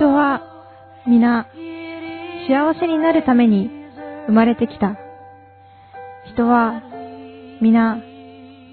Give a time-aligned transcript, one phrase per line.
[0.00, 0.40] 人は
[1.06, 1.46] 皆
[2.48, 3.68] 幸せになるために
[4.28, 4.96] 生まれてきた。
[6.32, 6.82] 人は
[7.60, 7.98] 皆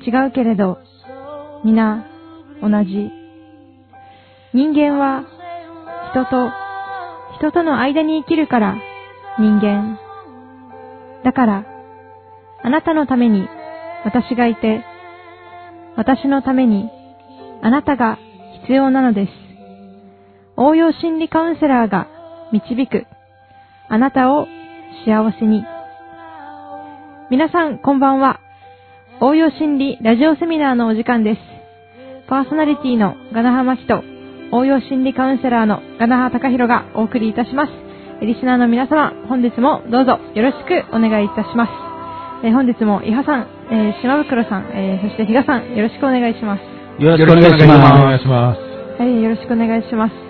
[0.06, 0.78] 違うけれど
[1.66, 2.06] 皆
[2.62, 3.12] 同じ。
[4.54, 5.26] 人間は
[6.12, 6.50] 人と
[7.40, 8.78] 人との間に生きるから
[9.38, 10.00] 人間。
[11.26, 11.66] だから
[12.64, 13.50] あなたのために
[14.06, 14.86] 私がいて
[15.98, 16.90] 私のために
[17.62, 18.18] あなたが
[18.62, 19.47] 必要なのです。
[20.60, 22.08] 応用心理カウンセラーが
[22.52, 23.06] 導く
[23.90, 24.48] あなたを
[25.06, 25.64] 幸せに。
[27.30, 28.40] 皆さんこんばんは。
[29.22, 31.42] 応用心理ラジオセミナーのお時間です。
[32.28, 34.02] パーソナリティのガナハマキと
[34.52, 37.72] 応用心理カウンセラーのガナハタカヒロがお送りいたします。
[38.26, 41.72] リスナーの皆様、本日もどうぞよろしくお願いいたします。
[42.44, 47.04] えー本日も伊波さん、えー島袋さん、えーそして比嘉さん、よろしくお願いします。
[47.04, 48.60] よろしくお願いしおま願いします。
[49.00, 50.27] はい、よろしくお願いします。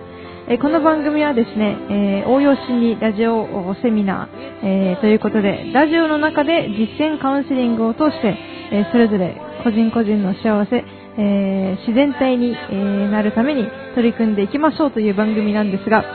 [0.50, 8.38] えこの番組はですね、えー応用心理ラジオセミナー、えーということで、ラジオの中で実践カウンセリングを通して、
[8.72, 10.86] えーそれぞれ個人個人の幸せ、
[11.18, 16.06] え自然体に、えなるために取り組んでいきましょうという番組なんですが、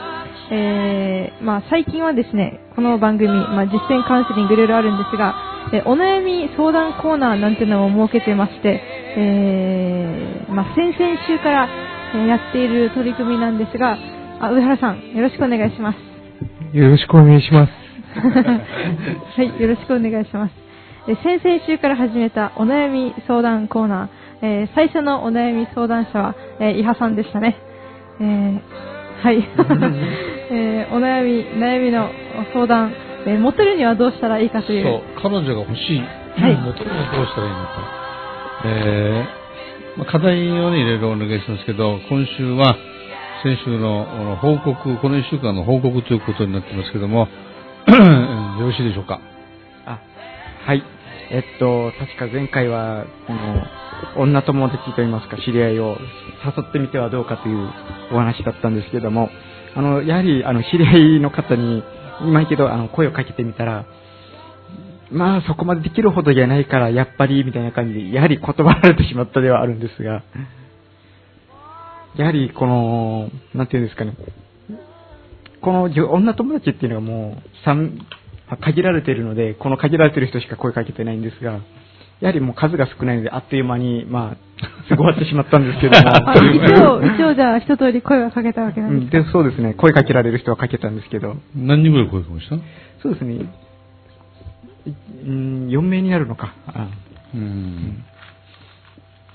[0.49, 5.35] えーまあ、最近はですね、この番組、まあ、実践カウンセリングいろいろあるんですが、
[5.73, 8.81] えお悩み相談コーナーなんていうのを設けてまして、
[9.15, 11.69] えまあ、先々週から、
[12.13, 13.97] やっている取り組みなんですが、
[14.43, 16.77] あ上原さん、よろしくお願いします。
[16.77, 17.71] よろしくお願いします。
[19.39, 20.53] はい、よろしくお願いします。
[21.07, 27.55] えー先々週から始めたお悩み相談コーナー、えー最初のお悩み相談者は、えー、伊波さんでしたね。
[28.19, 28.59] えー
[29.23, 29.37] はい、
[30.51, 32.09] えーお悩み、悩みの
[32.51, 32.91] 相談、
[33.25, 34.83] えー持てるにはどうしたらいいかという。
[34.83, 36.03] そう、彼女が欲しい。
[36.35, 37.71] はいもともとどうしたらいいのか。
[38.65, 42.75] えーまあ、課題をね、いろいろお願いしますけど、今週は、
[43.43, 47.27] 先週の報告、この1週間の報告ということになってますけども、
[48.59, 49.19] よろしいでしょうか？
[49.85, 49.99] あ、
[50.65, 50.83] はい。
[51.29, 55.97] えっと、確か前回は、この、女友達といいますか、知り合いを
[56.45, 57.69] 誘ってみてはどうかという
[58.13, 59.29] お話だったんですけども、
[59.75, 61.83] あの、やはり、あの、知り合いの方に、
[62.21, 63.85] 今一度、あの、声をかけてみたら、
[65.11, 70.23] まあ、そこまでできるほどじゃないから、やっぱり、みたいな感じで、やはり断られてしまったではあるんですが、
[72.15, 74.13] やはり、この、なんていうんですかね、
[75.61, 81.59] この女友達っていうのはもう、限られているので、この限られている人しか声かけてないんですが、
[82.19, 86.51] やはりもう数が少ないので、あっという間に、まあ、すぐ終わってしまったんですけど あも。
[86.53, 89.23] 一応、 一応じゃあ一通り声をかけたわけなうんんですか？
[89.23, 89.73] で、そうですね。
[89.73, 92.55] 声かけられる人はかけたんですけど、何人ぐらい声かけました？
[93.01, 93.33] そうですね。
[93.33, 93.45] い
[95.25, 96.53] うん、4名になるのか。
[96.67, 96.87] あ
[97.33, 98.03] うん。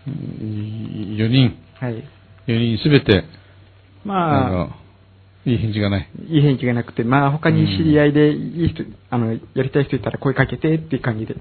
[0.06, 2.04] 4人、はい。
[2.48, 4.70] 4人すべて、あまあ、の、
[5.46, 6.08] いい返事がない。
[6.28, 11.36] いい返事がなくて、まあ他に知り合いでいい人、あの、やりたい人いたら声かけてっていう感じで、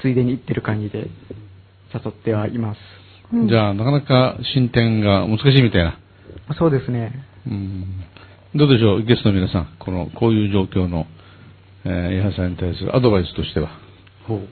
[0.00, 1.08] ついでに言ってる感じで
[1.92, 2.78] 誘ってはいます。
[3.32, 5.98] うんじゃあ、なかなか進展が難しいみたいな。
[6.58, 7.24] そうですね。
[7.46, 7.84] うん
[8.54, 11.06] どうでしょう、ゲストの皆さん、この、こういう状況の、
[11.84, 13.70] えー、伊波さんに対するアドバイスとしては。
[14.28, 14.48] ほう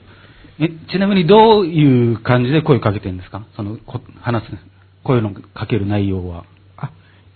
[0.59, 3.47] えちなみにどういう感じで声かけてるんですか？
[3.57, 4.51] その、こ話す、
[5.05, 6.45] 声のかける内容は。
[6.77, 6.91] あ、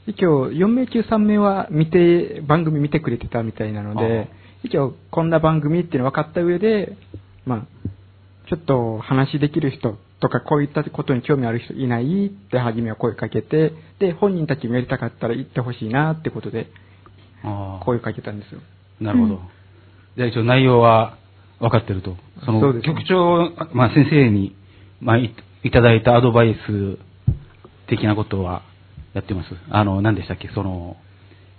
[0.07, 4.29] 一応、4名中3名は見て、番組見てくれてたみたいなので、
[4.63, 6.97] 一応、こんな番組っていうの分かった上で、
[7.45, 7.89] まあ、
[8.49, 16.69] ちょっと話できる人とか、こういったことに興味ある人いないって初めは声かけて、で、本人たちもやりたかったら行ってほしいなってことで、
[17.43, 18.61] あ声かけたんですよ。
[19.01, 19.35] なるほど。
[19.35, 19.41] うん
[20.17, 21.19] じゃあ一応内容は
[21.61, 22.17] 分かってると。
[22.45, 24.57] その局長、まあ先生に、
[25.01, 26.99] まあいいただいたアドバイス
[27.89, 28.63] 的なことは
[29.15, 29.49] やってます。
[29.71, 30.49] あの、何でしたっけ？
[30.49, 30.97] その、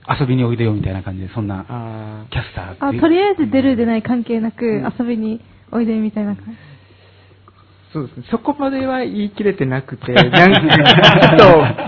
[0.08, 3.02] 遊びにおいでよみたいな感じで、そんなあキャスターってあ、いう。
[3.02, 6.52] とりあえず出る出ない関係なく遊びにおいでみたいな感じ。
[7.94, 8.26] そうですね。
[8.32, 11.38] そこまでは言い切れてなくて、 なんか、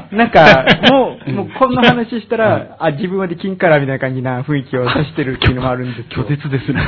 [0.09, 6.21] と、なんか、もう、もうこんな話したら、あ、自分はできんからみたいな感じな雰囲気を出してるっていうのもあるんですけど。
[6.23, 6.81] 拒絶ですね。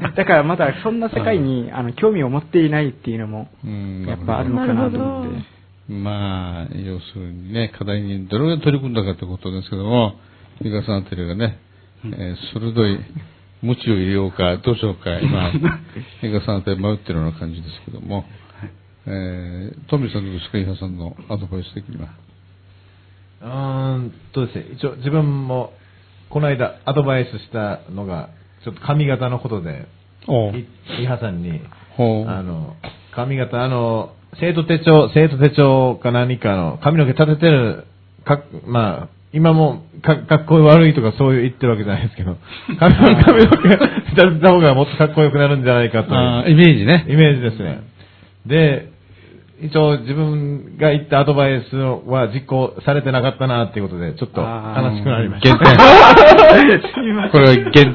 [0.16, 4.06] だからまだそんな世界に、あの、興味を持っていないっていうのも、うん。
[4.08, 5.54] やっぱあるのかなと思って。
[5.88, 10.14] まあ、要するにね、課題にどれぐらい取り組んだかってことですけども、
[10.62, 11.58] 三川さんあたりがね、
[12.04, 12.98] えー鋭い
[13.62, 15.50] 無知を入れようか、どうしようか、今、
[16.22, 18.24] 三川さんあたり迷ってるような感じですけども、
[19.06, 22.08] えー、トミーさんどうですか、伊波さんのアドバイス的には？
[23.42, 25.72] うーんとですね、一応自分も、
[26.30, 28.30] この間アドバイスしたのが、
[28.64, 29.86] ちょっと髪型のことで、
[30.98, 31.60] 伊波さんに。
[32.26, 32.76] あの、
[33.14, 37.84] 髪型、あの、生徒手帳、生徒手帳か何かの、髪の毛立ててる、
[38.24, 42.36] か、まあ、今もか、かっこ悪いとかそういう言ってるわけじゃないですけど、
[42.78, 46.50] 髪 の髪の毛が立てた方がもっとかっこよくなるんじゃないかという。
[46.52, 47.04] イメージね。
[47.08, 47.80] イメージですね。
[48.46, 48.94] で、
[49.60, 55.58] 一応自分が言ったアドバイスは実行されてなかったなっていうことで、ちょっと悲しくなりました。
[55.58, 57.30] 減点。
[57.30, 57.94] これは減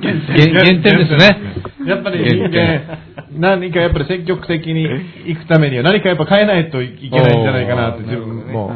[0.00, 1.40] 減減点ですね。
[1.86, 2.98] やっぱり人間、
[3.38, 4.82] 何かやっぱり積極的に
[5.26, 8.70] 行くためには何かやっぱ変えないといけないんじゃないかなって自分も。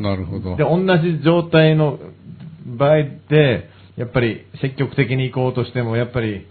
[0.00, 0.64] なるほどで、。
[0.64, 1.98] 同じ状態の
[2.66, 2.96] 場合
[3.28, 6.46] で、やっぱり積極的に行こうとしても、やっぱり、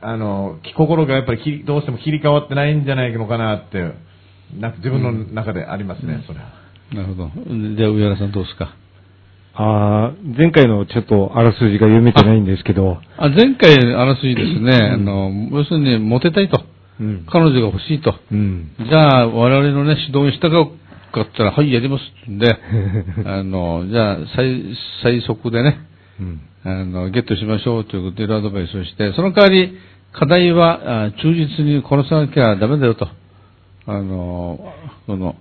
[0.00, 3.78] あの、心がやっぱりどうしても切り替わってないんじゃないのかなって、
[4.58, 6.46] なんか自分の中でありますね、それは。
[6.92, 7.30] なるほど。
[7.76, 8.74] じゃあ、上原さんどうですか？
[9.58, 16.60] あー前回のちょっとあらすじが読めてないんですけど、あ前回、あらすじですね、あの、要するに、モテたいと。
[17.00, 17.26] うん。
[17.30, 18.14] 彼女が欲しいと。
[18.30, 18.74] うん。
[18.78, 22.58] じゃあ、我々のね、指導に従うかったら、はい、やりますってんで、
[23.24, 24.62] あの、じゃあ、最、
[25.02, 25.78] 最速でね、
[26.20, 26.40] うん。
[26.64, 29.76] あの、ゲットしましょうということで、アドバイスをして、その代わり、
[30.12, 33.08] 課題は、あ忠実にこなさなきゃダメだよと。
[33.86, 34.72] あの、
[35.06, 35.36] その、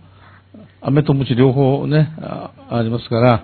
[0.82, 3.44] 飴と鞭両方ね、あありますから、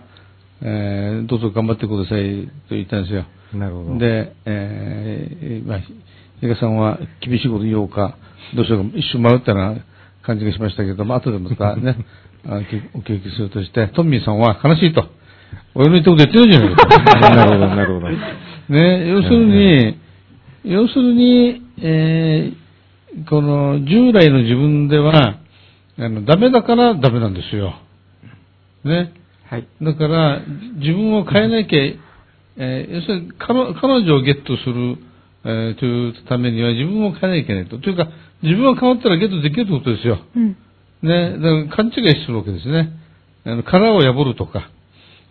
[0.62, 3.26] えーどうぞ頑張ってくださいと言ったんですよ。
[3.54, 3.98] なるほど。
[3.98, 8.18] で、えー、まあ、比嘉さんは厳しいこと言おうか、
[8.56, 9.86] どうしようか、一瞬迷ったような
[10.24, 11.98] 感じがしましたけども、後でまたね、
[12.46, 15.06] お聞きするとして、トンミーさんは悲しいと。
[15.76, 17.36] 俺の言ったこと言ってるじゃないかと。
[17.36, 18.10] なるほど、なるほど。
[18.70, 19.98] ね、要するに、
[20.64, 22.62] 要するに、えー
[23.30, 25.40] この従来の自分では、
[25.98, 27.74] あの、ダメだからダメなんですよ。
[28.86, 29.12] ね。
[29.52, 29.68] はい。
[29.82, 30.40] だから、
[30.78, 31.80] 自分を変えなきゃ、
[32.58, 34.98] えー要するに彼彼女をゲットする、
[35.44, 37.78] えーというためには自分を変えなきゃいけないと。
[37.78, 38.08] というか、
[38.44, 40.20] 自分が変わったらゲットできるということですよ。
[40.38, 40.56] うん。
[41.04, 42.94] ね、だから勘違いするわけですね。
[43.44, 44.70] あの、殻を破るとか、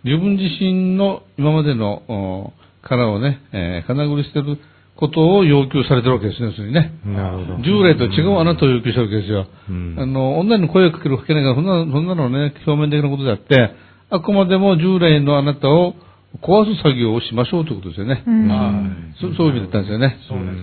[0.05, 2.52] 自分自身の今までのお
[2.82, 4.58] 殻をね、えー、金繰り捨てる
[4.96, 6.93] ことを要求されてるわけですね、要するにね。
[7.06, 7.62] なるほど。
[7.62, 9.46] 従来と違うあなたを要求したわけですよ。
[9.70, 15.95] うんあの、女に声をかけるかけないか、そんな、そんなのね、表面的なことであって、あくまでも従来のあなたを
[16.43, 18.23] 壊す作業をしましょうということですよね。
[18.27, 19.15] うん。
[19.21, 20.17] そそういう意味だったんですよね。
[20.29, 20.55] そうです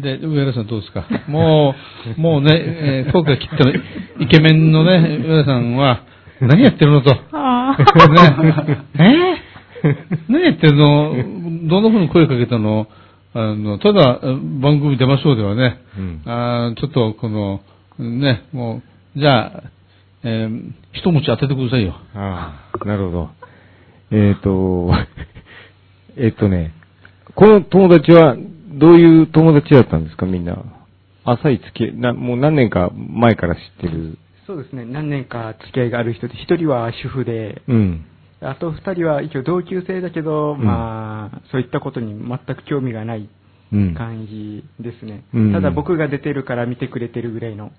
[0.00, 0.18] ね。
[0.18, 1.04] で、上原さんどうですか？
[1.28, 1.74] も
[2.16, 3.72] う、もうね、えー、声が切ったの、
[4.20, 6.04] イケメンのね、上原さんは、
[6.40, 7.14] 何やってるのと。
[7.32, 7.84] あね、
[9.84, 9.88] え？
[9.88, 9.96] ー
[10.28, 11.12] 何やってるの？
[11.68, 12.86] どんな風に声かけたの？
[13.34, 16.22] あの、ただ、番組出ましょうではね、うん。
[16.24, 17.60] あーちょっとこの、
[17.98, 18.82] ね、も
[19.16, 19.62] う、じゃあ、
[20.24, 21.94] えー一持ち当ててくださいよ。
[22.14, 23.30] ああ、なるほど。
[24.10, 24.92] えっ、と、
[26.16, 26.72] えっとね、
[27.34, 28.36] この友達は
[28.68, 30.56] どういう友達だったんですか、みんな。
[31.24, 34.18] 浅い付き合いな、もう何年か前から知ってる。
[34.46, 34.84] そうですね。
[34.84, 38.04] 何年か付き合いがある人で、一人は主婦で、うん。
[38.40, 43.28] あと二人は一応同級生だけど、んまあ、そういったことに全く興味がない
[43.72, 43.94] うん。
[43.94, 45.24] 感じですね。
[45.32, 47.72] うんただ僕が出てるから見てくれてるぐらいの。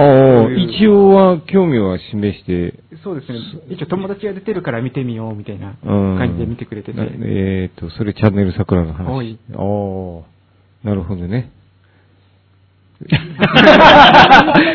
[0.00, 3.38] ああ、一応は興味は示して、そうですね。
[3.68, 6.18] 一応友達が出てるから見てみようみたいなうん。
[6.18, 6.98] 感じで見てくれてて。
[6.98, 9.38] なえっ、と、それチャンネル桜の話。
[9.54, 9.56] あ
[10.84, 11.50] あ、なるほどね。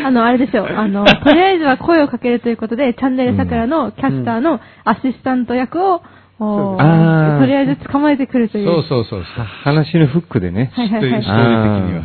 [0.04, 0.66] あの、あれですよ。
[0.78, 6.02] あの、とりあえずは声をかけるということで、チャンネル桜のキャスターのアシスタント役を、
[6.40, 8.66] おーあーとりあえず捕まえてくるという。
[8.66, 9.44] そうそうそうそう。
[9.44, 10.70] 話のフックでね。
[10.74, 11.10] はいはいはい。
[11.10, 12.04] というストーリー的には。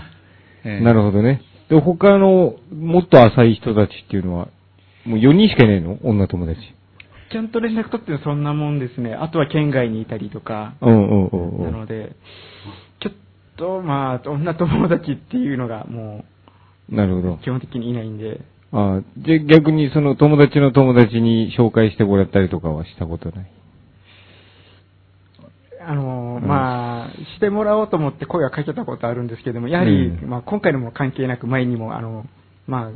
[0.66, 1.42] えーなるほどね。
[1.70, 4.48] で、他の、もっと浅い人たちっていうのは、
[5.06, 5.98] もう4人しかいないの？
[6.04, 6.60] 女友達。
[7.32, 9.14] ちゃんと連絡取ってるのそんなもんですね。
[9.14, 10.76] あとは県外にいたりとか。
[10.82, 11.64] うんうんうんう。
[11.64, 12.16] なんので、
[13.02, 13.14] ちょっ
[13.56, 16.26] と、まあ、女友達っていうのがも
[16.90, 17.40] なるほどう、。
[17.40, 23.52] 基本的にいないんで、ああ、じゃあ逆にその友達の友達に紹介してもらったりとかはしたことない？
[25.82, 32.26] あのーうんまあ、してもらおうと思って声はかけたことあるんですけども、やはり、うんまあ、今回のも関係なく前にも、あの、
[32.68, 32.92] まあ、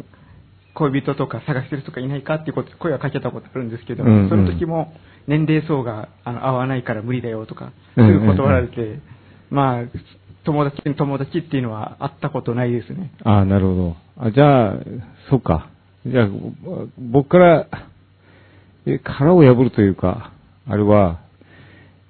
[0.75, 4.93] 恋人とか探してる人がいないかっていうこと、声はかけたことあるんですけども、その時も
[5.27, 8.99] 年齢層があの合わないから無理だよとか、すうんうんうんぐ断られて、
[9.49, 9.83] まあ、
[10.45, 13.11] 友達に友達っていうのは会ったことないですね。
[13.23, 13.95] ああ、なるほど。
[14.17, 14.73] あ、じゃあ、
[15.29, 15.69] そうか。
[16.05, 16.27] じゃあ、
[16.97, 17.67] 僕から、
[18.85, 20.33] え、殻を破るというか、
[20.67, 21.21] あれは、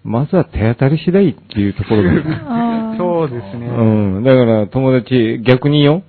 [0.03, 2.09] まずは手当たり次第っていうところが。
[2.91, 3.67] あーそうですね。
[3.67, 4.23] うん。
[4.23, 6.03] だから友達、逆によ、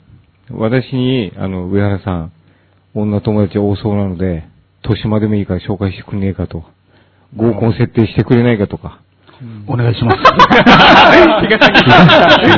[0.50, 2.32] 私に、あの、上原さん、
[2.94, 4.44] 女友達多そうなので、
[4.82, 6.64] 豊島でもいいから紹介してくれねえかと。
[7.36, 8.98] 合コン設定してくれないかとか。
[9.66, 10.16] お願いします。
[10.18, 11.48] 比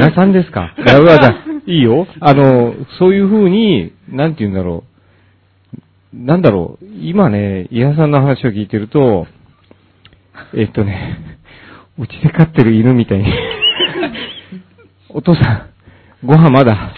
[0.00, 0.74] 嘉さんですか？
[0.78, 1.34] いや、うわだ、
[1.66, 2.06] いいよ。
[2.20, 4.84] あの、そういう風に、なんて言うんだろ
[6.14, 6.16] う。
[6.18, 9.26] なんだろう、今ね、伊谷さんの話を聞いてると、
[10.56, 11.18] えっとね、
[11.98, 13.26] うちで飼ってる犬みたいに、
[15.10, 15.70] お父さ
[16.22, 16.94] ん、ご飯まだ、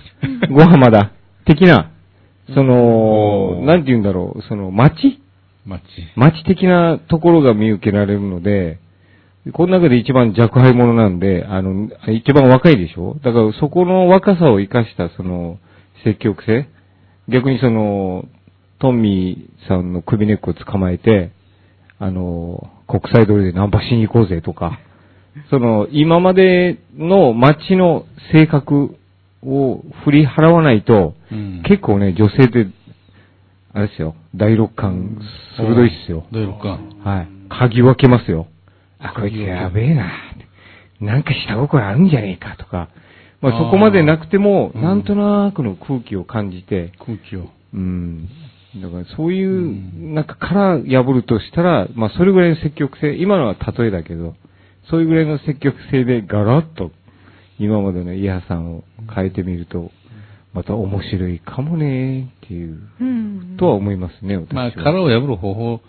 [0.50, 1.12] ご飯まだ、
[1.44, 1.90] 的な、
[2.54, 5.20] そのなんて言うんだろう、その、街
[5.66, 5.84] マッチ。
[6.16, 8.78] 街的なところが見受けられるので、
[9.52, 13.16] この中で一番若輩者なんで、あの、一番若いでしょ？
[13.22, 15.58] だからそこの若さを生かしたその、
[16.04, 16.68] 積極性？
[17.28, 18.24] 逆にその、
[18.78, 21.30] トンミーさんの首根っこを捕まえて、
[21.98, 24.78] あの、国際通りでナンパしに行こうぜとか、
[25.50, 28.96] その、今までの街の性格
[29.42, 32.66] を振り払わないと、うん結構ね、女性って、
[33.74, 35.18] あれですよ、第六感、
[35.56, 36.24] 鋭いっすよ。
[36.32, 36.98] 第六感。
[37.04, 37.28] はい。
[37.48, 38.46] 鍵分けますよ。
[38.98, 40.10] あ、こいつやべえな。
[41.00, 42.88] なんか下心あるんじゃねえかとか。
[43.40, 47.48] まあそこまでなくても、うんなんとなくの空気を感じて、空気を。
[47.74, 48.28] うん。
[48.76, 54.34] だからそういう、なんか殻破るとしたら、まあそれぐらいの積極性、今のは例えだけど、
[54.90, 56.90] そういうぐらいの積極性でガラッと、
[57.58, 58.84] 今までのイヤさんを
[59.14, 59.90] 変えてみると、
[60.52, 63.56] また面白いかもねっていう、うん。
[63.58, 64.54] とは思いますね、私は。
[64.54, 65.80] まあ、殻を破る方法、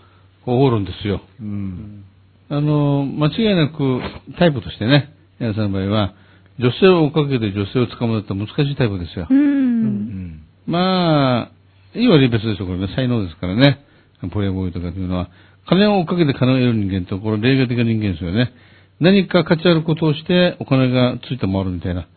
[0.46, 1.22] 方法論ですよ。
[1.40, 2.06] うん。
[2.50, 4.02] あの、間違いなく
[4.38, 6.14] タイプとしてね、皆さんの場合は、
[6.60, 9.34] 女性を追っかけて女性を捕まえるって難しいタイプですよう。。
[9.34, 9.90] うん
[10.30, 10.42] ん。
[10.66, 11.59] まあ、
[11.96, 12.88] いい悪い別でしょ、これね。
[12.96, 13.80] 才能ですからね。
[14.32, 15.30] プレイボーイとかというのは。
[15.68, 18.52] 金を追っかけて金を得る人間と、これ例外的な人間ですよね。
[19.00, 22.08] 何か価値あることをしてお金がついて回るみたいな。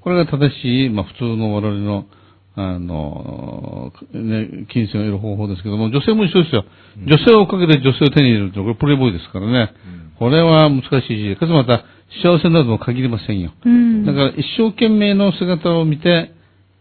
[0.00, 2.06] これが正しい、まあ普通の我々の、
[2.54, 6.64] あの、ね、金銭を得る方法ですけども、女性も一緒ですよ。
[7.06, 9.72] 女性を追っかけて女性を手に入れると、これプレイボーイですからね。
[10.18, 11.84] これは難しいし、かつまた
[12.22, 13.52] 幸せになるとも限りませんよ。
[13.64, 14.04] うん。
[14.04, 16.32] だから一生懸命の姿を見て、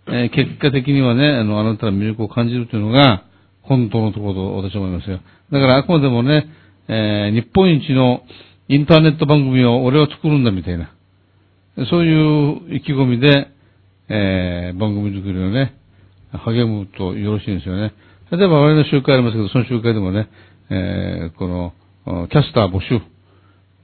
[0.09, 3.23] えー結果的にはね、あの、あなたの魅力を感じるというのが、
[3.61, 5.19] 本当のところと私は思いますよ。
[5.51, 6.47] だからあくまでもね、
[6.87, 8.21] えー日本一の
[8.69, 10.91] インターネット番組を俺は作るんだみたいな、
[11.89, 13.47] そういう意気込みで、
[14.09, 15.75] えー番組作りをね、
[16.31, 17.93] 励むとよろしいんですよね。
[18.31, 20.29] 例えば我々の集会ありますけど、その集会でもね、
[20.69, 21.73] えーこの、
[22.29, 23.01] キャスター募集、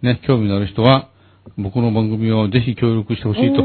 [0.02, 1.10] ね、興味のある人は、
[1.58, 3.62] 僕の番組をぜひ協力してほしいと。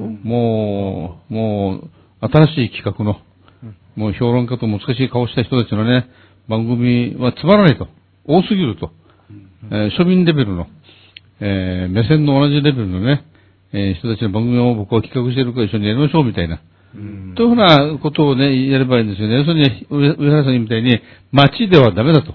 [0.00, 1.90] もう、もう、
[2.20, 3.20] 新しい企画の、
[3.96, 6.08] もう評論家と難しい顔した人たちのね、
[6.48, 7.88] 番組はつまらないと。
[8.26, 8.90] 多すぎると。
[9.72, 10.66] えー庶民レベルの、
[11.40, 13.24] えー目線の同じレベルのね、
[13.72, 16.60] えー人たちの番組を僕は企画しているから一緒にやりましょうみたいな。
[17.36, 19.34] というふうなことをね、やればいいんですよね。
[19.36, 22.34] 要するに、上上原さんみたいに、街ではダメだと。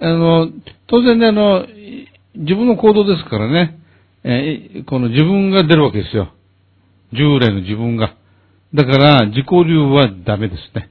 [0.00, 0.48] あの、
[0.86, 3.78] 当然ね、あの、い自分の行動ですからね、
[4.24, 6.32] えーこの自分が出るわけですよ。
[7.14, 8.14] 従来の自分が。
[8.74, 10.90] だから、自己流はダメですね。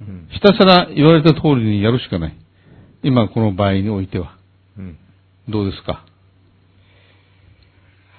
[0.00, 0.28] うん。
[0.30, 2.36] ひたすら言われた通りにやるしかない。
[3.02, 4.36] 今この場合においては。
[4.78, 4.96] うん。
[5.48, 6.04] どうですか？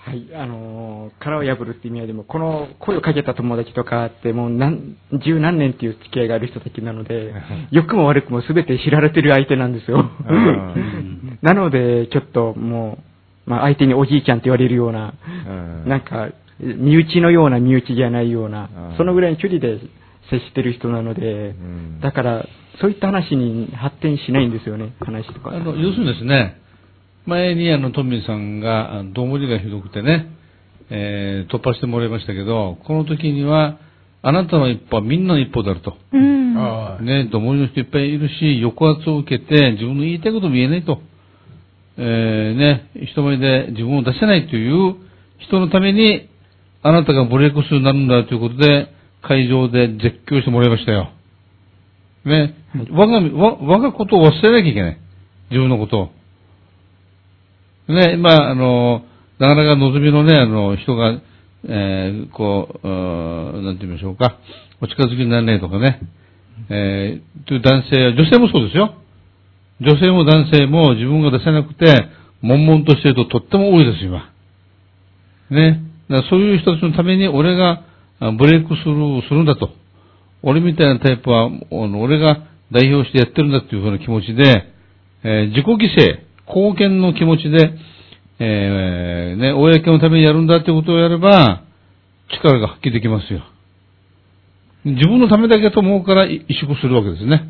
[0.06, 7.34] はい、あのー殻を破るって意味合いでも、この声をかけた友達とかってもう何、十何年っていう付き合いがある人たちなので、
[7.72, 10.02] 良くも悪くも全て知られてる相手なんですよ。
[10.04, 13.00] ん なので、ちょっとも
[13.48, 15.16] う、まあ相手におじいちゃんって言われるような、
[15.48, 15.52] う
[15.86, 19.80] んなんか、身内のような身内じゃないようなうん、そのぐらいの距離で
[20.30, 22.46] 接してる人なので、んだから、
[22.82, 25.52] そういった話に発展しないんですよね、話とか。
[25.52, 26.62] あの、要するにですね、
[27.26, 30.28] 前にあの、トミーさんが、どうもりがひどくてね、
[30.90, 33.80] えー突破してもらいましたけど、この時には、
[34.22, 35.96] あなたの一歩はみんなの一歩であると。
[36.12, 37.06] うん。
[37.06, 41.00] ね、どもりの人いっぱいいるし、抑圧を受けて自分の言いたいことも言えないと。
[41.98, 44.96] えーね、人前で自分を出せないという
[45.40, 46.30] 人のために、
[46.88, 51.14] あなたがブレイクスルーになるんだということで、会場で絶叫してもらいましたよ。
[52.26, 52.54] ね、
[52.92, 54.98] 我が、我がことを忘れなきゃいけない。
[55.50, 56.12] 自分のこと
[57.90, 57.92] を。
[57.92, 59.04] ね、今、あの、
[59.40, 61.20] なかなか望みのね、あの、人が、
[61.68, 64.38] えーこう、うなんて言いましょうか、
[64.80, 66.02] お近づきにならないとかね、
[66.70, 68.94] えーという男性、女性もそうですよ。
[69.82, 72.10] 女性も男性も自分が出せなくて、
[72.44, 74.32] 悶々としているととっても多いです、今。
[75.50, 75.85] ね。
[76.10, 77.84] だそういう人たちのために俺が
[78.20, 79.70] あブレイクスルーするんだと。
[80.44, 84.72] 俺みたいなタイプは、俺が代表してやってるんだっていうふうな気持ちで、
[85.24, 87.74] えー自己犠牲、貢献の気持ちで、
[88.40, 91.64] えーね、公のためにやるんだっていうことをやれば、
[92.30, 93.42] 力が発揮できますよ。
[94.86, 97.50] 自分のためだけと思うからい萎縮するわけですね。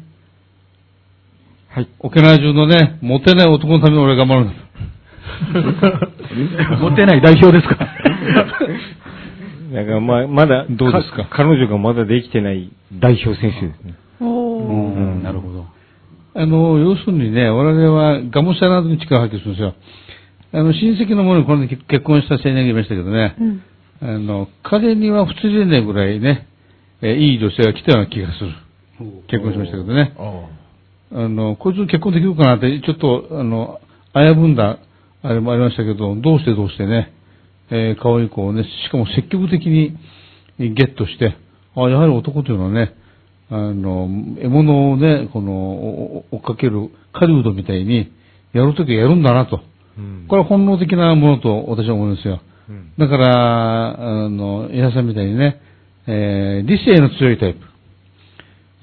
[1.69, 1.89] はい。
[1.99, 4.65] 沖縄中のね、モテない男のために俺は頑張るんだと。
[6.79, 7.94] 持ってない代表ですか
[9.73, 11.27] だからま、まだ、どうですか？
[11.31, 13.95] 彼女がまだできてない代表選手ですね。
[14.21, 15.65] おーうん、なるほど。
[16.37, 19.73] あの、要するにね、我々はがむしゃらに力を発揮するんですよ。
[20.53, 23.61] あの、親戚の者にこの間結婚した青年がいましたけどね、うん。
[24.01, 26.47] あの、彼には普通でないぐらいね、
[27.01, 28.51] えーいい女性が来たような気がする。
[29.27, 30.13] 結婚しましたけどね。
[30.17, 30.45] あ
[31.11, 33.79] あの、こいつと結婚できるかなって、ちょっと、あの、
[34.13, 34.79] 危ぶんだ、
[35.21, 37.13] あれもありましたけど、どうしてどうしてね、
[37.71, 39.97] えー可愛い子をね、しかも積極的に
[40.59, 41.35] ゲットして、
[41.75, 42.93] あ、やはり男というのはね、
[43.49, 44.07] あの、
[44.41, 48.11] 獲物をね、この、お追っかける狩人みたいに、
[48.53, 49.61] やるときはやるんだなと。
[49.97, 52.41] うんこれは本能的なものと私は思うんですよ。
[52.69, 55.59] うんだから、あの、伊さんみたいにね、
[56.07, 57.59] えー理性の強いタイプ。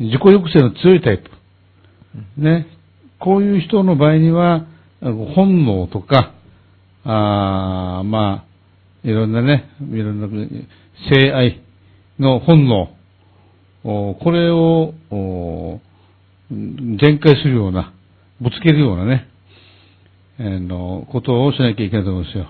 [0.01, 1.31] 自己抑制の強いタイプ。
[2.37, 2.67] ね。
[3.19, 4.67] こういう人の場合には、
[5.35, 6.33] 本能とか、
[7.05, 8.52] あーまあ、
[9.05, 10.29] いろんなね、いろんな
[11.13, 11.61] 性愛
[12.19, 12.91] の本能、
[13.83, 14.95] これを、
[16.71, 17.93] 全開するような、
[18.41, 19.29] ぶつけるようなね、
[20.39, 22.47] あの、ことをしなきゃいけないと思うんですよ。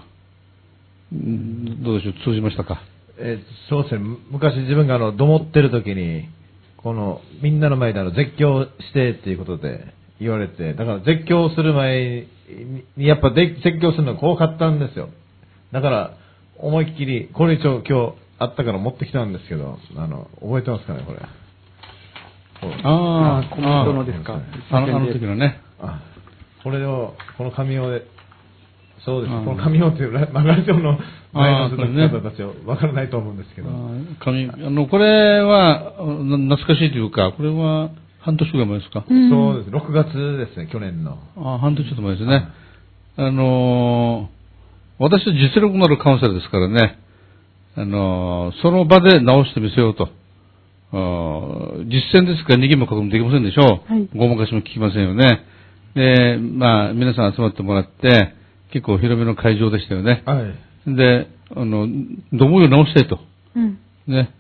[1.85, 2.83] どうでしょう、通じましたか？
[3.19, 6.29] えーそうですね、昔自分があの、どもってる時に、
[6.79, 12.27] この、みんなの前であの、絶叫してっていうことで言われて、だから絶叫する前
[12.97, 15.09] に、やっぱで絶叫するのが怖かったんですよ。
[15.73, 16.17] だから、
[16.63, 21.19] 思いっきり、これ一応今日あったから持ってきたんですけど、あの、覚えてますかね、これ。
[22.85, 24.41] あコメントのですか
[24.71, 25.61] あの、あの時のね。
[25.81, 26.01] あ
[26.63, 28.07] これを、この紙をで、
[29.05, 30.97] そうです、うんこの紙をっていうラ、まあ、ラジオの
[31.33, 33.69] 前の方たちはわからないと思うんですけど。
[34.21, 37.91] 紙、あの、これは、な懐かしいというか、これは
[38.21, 39.05] 半年ぐらい前ですか？
[39.09, 39.71] うんそうです。
[39.71, 41.19] 6月ですね、去年の。
[41.37, 42.47] あ半年ちょっと前ですね。
[43.17, 44.42] あのー
[45.03, 46.99] 私は実力のあるカウンセラーですからね、
[47.75, 50.09] あのーその場で直してみせようと。
[50.93, 53.93] 実践ですから逃げも書くもできませんでしょう。
[53.93, 55.45] はいごまかしも聞きませんよね。
[55.95, 58.35] で、まあ、皆さん集まってもらって、
[58.73, 60.23] 結構広めの会場でしたよね。
[60.25, 60.41] は
[60.87, 60.97] い。
[60.97, 61.89] で、あの、
[62.33, 63.19] どもを直したいと。
[63.57, 63.79] うん。
[64.07, 64.31] ね。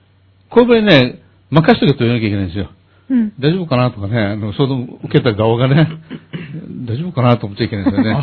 [0.48, 2.70] こういう場合ね、任しとけと言わなきゃいけないんですよ。
[3.10, 3.32] うん。
[3.38, 5.88] 大丈夫かなとかね、あの、その受けた側がね、
[6.86, 8.16] 大丈夫かなと思っちゃいけないんですよね。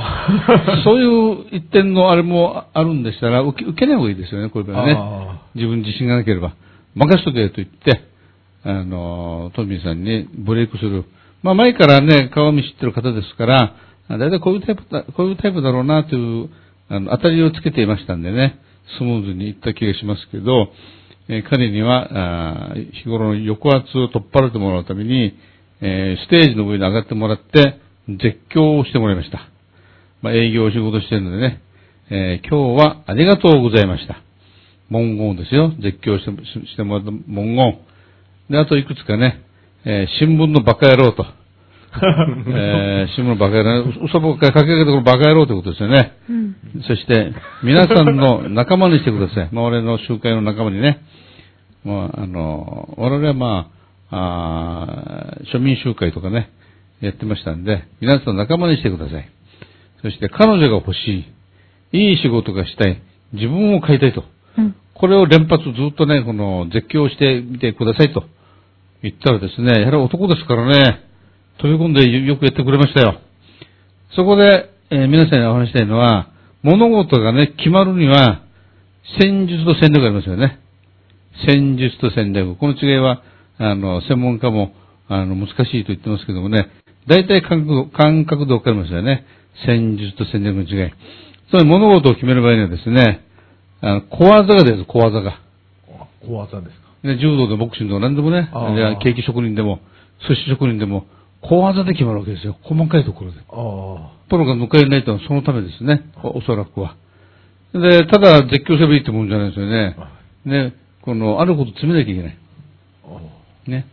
[0.84, 4.96] そういう一点のあれもあるんでしたら、受け受けない方がいいですよね、こういう場合はね。
[4.98, 6.54] あ自分に自信がなければ。
[6.96, 8.02] 任しとけと言って、
[8.64, 11.06] あの、トミーさんにブレイクする。
[11.44, 13.76] まあ前からね、顔見知ってる方ですから、
[14.08, 16.50] あだいたいこういうタイプだ、こういうタイプだろうなという、
[16.90, 18.60] あの、当たりをつけていましたんでね、
[18.98, 20.70] スムーズにいった気がしますけど、
[21.30, 25.38] え彼には、日頃の抑圧を取っ払ってもらうために、
[25.80, 29.48] えステージの上に上がってもらって、絶叫をしてもらいました。
[30.24, 31.62] まあ、営業を仕事してるのでね、
[32.10, 34.24] えー今日はありがとうございました。
[34.90, 35.72] 文言ですよ。
[35.80, 36.32] 絶叫して
[36.68, 37.80] してもらった文言。
[38.50, 39.44] で、あといくつかね、
[39.86, 41.26] えー新聞のバカ野郎と。
[41.92, 46.14] えー新聞のバカ野郎、嘘ばっかりかけかけてバカ野郎ということですよね。
[46.30, 46.56] うん。
[46.88, 49.50] そして、皆さんの仲間にしてください。
[49.52, 51.02] まあ、我々の集会の仲間にね。
[51.84, 53.72] まあ、あの、我々はま
[54.12, 56.52] あ、あー庶民集会とかね、
[57.02, 59.30] やってましたんで、皆さんの仲間にしてください。
[60.04, 61.26] そして、彼女が欲し
[61.92, 61.98] い。
[61.98, 63.02] いい仕事がしたい。
[63.34, 64.24] 自分を変えたいと。
[64.58, 64.76] うん。
[64.94, 68.26] これを連発ずっとね、この絶叫してみてくださいと
[69.02, 71.09] 言ったらですね、やはり男ですからね、
[71.62, 73.20] 飛び込んでよくやってくれましたよ。
[74.16, 76.30] そこで、えー皆さんにお話ししたいのは、
[76.64, 78.42] 物事がね、決まるには、
[79.20, 80.60] 戦術と戦略がありますよね。
[81.46, 82.56] 戦術と戦略。
[82.56, 83.24] この違いは、
[83.58, 84.74] あの、専門家も、
[85.08, 86.70] あの、難しいと言ってますけどもね、
[87.08, 89.26] 大体感覚感覚で分かりますよね。
[89.66, 90.92] 戦術と戦略の違い。
[91.50, 93.26] つまり物事を決める場合にはですね、
[93.82, 95.40] あの、小技がです、小技が。
[96.22, 96.90] 小技ですか。
[97.04, 99.80] ね柔道でボクシングとか何でもね、あケーキ職人でも、
[100.28, 101.06] 寿司職人でも、
[101.42, 102.58] 小技で決まるわけですよ。
[102.64, 103.38] 細かいところで。
[103.50, 106.12] あプロが迎えないとはそのためですね。
[106.24, 106.96] おおそらくは。
[107.74, 109.96] で、ただ絶叫すればいいってもんじゃないですよね。
[110.46, 112.38] ね、この、あること詰めなきゃいけない。
[113.06, 113.70] あ。
[113.70, 113.86] ね。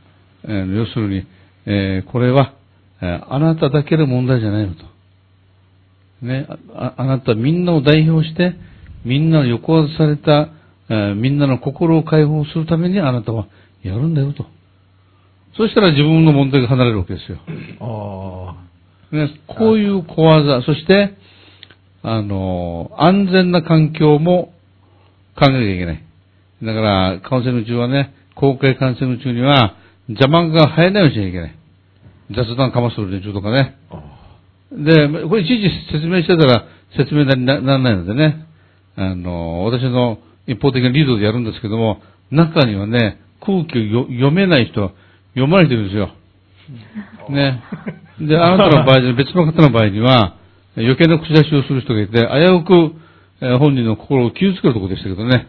[0.44, 1.26] えー要するに、
[1.66, 2.54] えーこれは、
[3.00, 4.85] えーあなただけの問題じゃないのと。
[6.22, 8.54] ね、あああなたみんなを代表して、
[9.04, 10.48] みんなの抑圧された、
[10.88, 13.46] えーみんなの心を解放するためにあなたは
[13.82, 14.46] やるんだよと。
[15.57, 17.38] そしたら自分の問題が離れるわけですよ。
[17.81, 18.57] あ
[19.12, 21.14] ね、こういう小技、そして、
[22.03, 24.53] あの、安全な環境も
[25.38, 26.05] 考えなきゃいけない。
[26.62, 29.77] だから、カウンセリング中はね、公開カウンセリング中には、
[30.09, 31.55] 邪魔が入らないようにしなきゃいけない。
[32.31, 33.77] 雑談かまする連中とかね。
[33.90, 34.16] あ。
[34.73, 36.66] で、これいちいち説明してたら
[36.97, 38.47] 説明になならないのでね、
[38.97, 44.92] あの、私の一方的なリードでやるんですけども、中にはね、空気をよ読めない人、
[45.37, 46.11] 読まれてるんですよ。
[47.29, 47.62] ね。
[48.20, 50.37] で、あなたの場合に、別の方の場合には、
[50.77, 52.96] 余計な口出しをする人がいて、危うく、
[53.42, 55.46] えー本人の心を傷つけるところでしたけどね。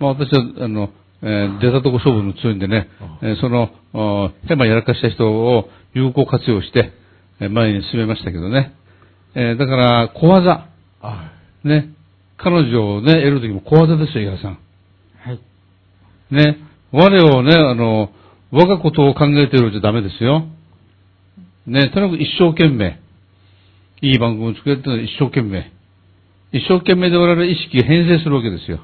[0.00, 0.88] まあ私は、あの、
[1.22, 2.88] えー出たとこ勝負の強いんでね、
[3.22, 6.92] えーその、おヘマやらかした人を有効活用して、
[7.40, 8.72] えー前に進めましたけどね。
[9.34, 10.66] えーだから、小技。
[11.02, 11.30] あ
[11.62, 11.90] ね。
[12.38, 14.58] 彼女をね、得るときも小技ですよ、井原さん。
[15.24, 15.40] はい。
[16.30, 16.56] ね。
[16.92, 18.10] 我をね、あの、
[18.56, 20.46] 我がことを考えているじゃダメですよ。
[21.66, 22.98] ね、とにかく一生懸命。
[24.00, 25.70] いい番組を作るってのは一生懸命。
[26.52, 28.78] 一生懸命で我々意識が変遷するわけですよ。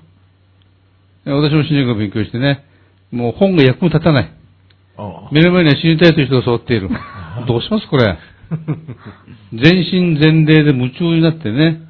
[1.25, 2.67] ね私も心理学を勉強してね、
[3.13, 4.33] もう本が役に立たない。
[4.99, 6.91] あ目の前には死にたいという人が座っている。
[7.49, 8.19] どうしますこれ。
[9.55, 11.81] 全身全霊で夢中になってね、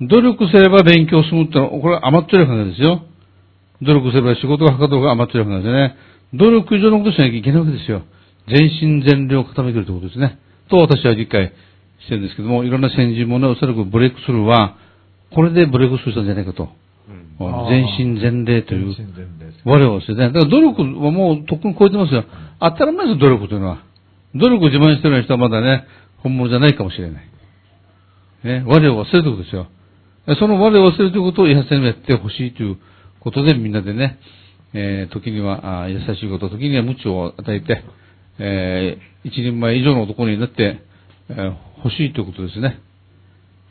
[0.00, 3.02] 努力すれば勉強するってのは、これは甘っちょろい考えですよ。
[3.82, 5.96] 努力すれば仕事がはかどるが甘っちょろい考えですね。
[6.34, 8.02] 努力以上のことしなきゃいけないわけですよ。
[8.48, 10.38] 全身全霊を傾けるということですね。
[10.68, 11.52] と私は理解
[12.00, 14.76] してるんですけども、いろんな先人もね、おそらくブレイクスルーは、
[15.34, 16.68] これでブレイクスルーしたんじゃないかと。
[17.40, 18.94] あー全身全霊という。
[19.64, 20.26] 我をですね。
[20.26, 22.24] だから努力はもうとっくに超えてますよ。
[22.60, 23.82] 当たり前ですよ、努力というのは。
[24.34, 25.84] 努力を自慢してるような人はまだね、
[26.18, 27.24] 本物じゃないかもしれない。
[28.44, 29.66] ね、我を忘れるということですよ。
[30.38, 32.76] その我を忘れるということを優しさにやってほしいという
[33.20, 34.18] ことでみんなでね、
[34.72, 37.82] えー時には優しいこと、時には無知を与えて、
[38.38, 40.80] えー一人前以上の男になって、
[41.28, 41.54] えー
[41.84, 42.78] 欲しいということですね。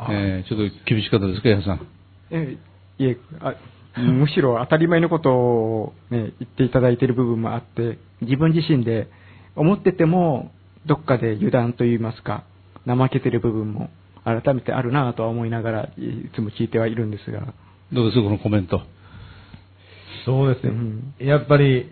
[0.10, 1.88] えーちょっと厳しかったですか、矢さん。
[2.32, 2.58] え
[2.98, 3.56] いえあ、
[4.00, 9.08] むしろ当たり前のことを、ね、言っていただいている部分もあって、自分自身で
[9.56, 10.52] 思ってても、
[10.86, 12.44] どっかで油断といいますか、
[12.86, 13.90] 怠けてる部分も
[14.24, 15.90] 改めてあるなとは思いながら、い
[16.36, 17.54] つも聞いてはいるんですが、
[17.92, 18.22] どうです？
[18.22, 18.82] このコメント。
[20.26, 20.72] そうですね。
[20.72, 21.90] うんやっぱり、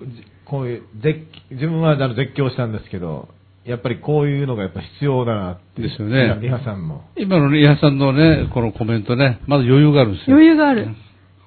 [0.00, 3.28] じこういう、絶自分はあの絶叫したんですけど、
[3.64, 5.82] やっぱりこういうのがやっぱ必要だなって。
[5.82, 7.04] ですよねリハさんも。
[7.16, 10.36] 今のね、矢さんのね、このコメントね、まだ余裕があるんですよ。
[10.36, 10.88] 余裕がある。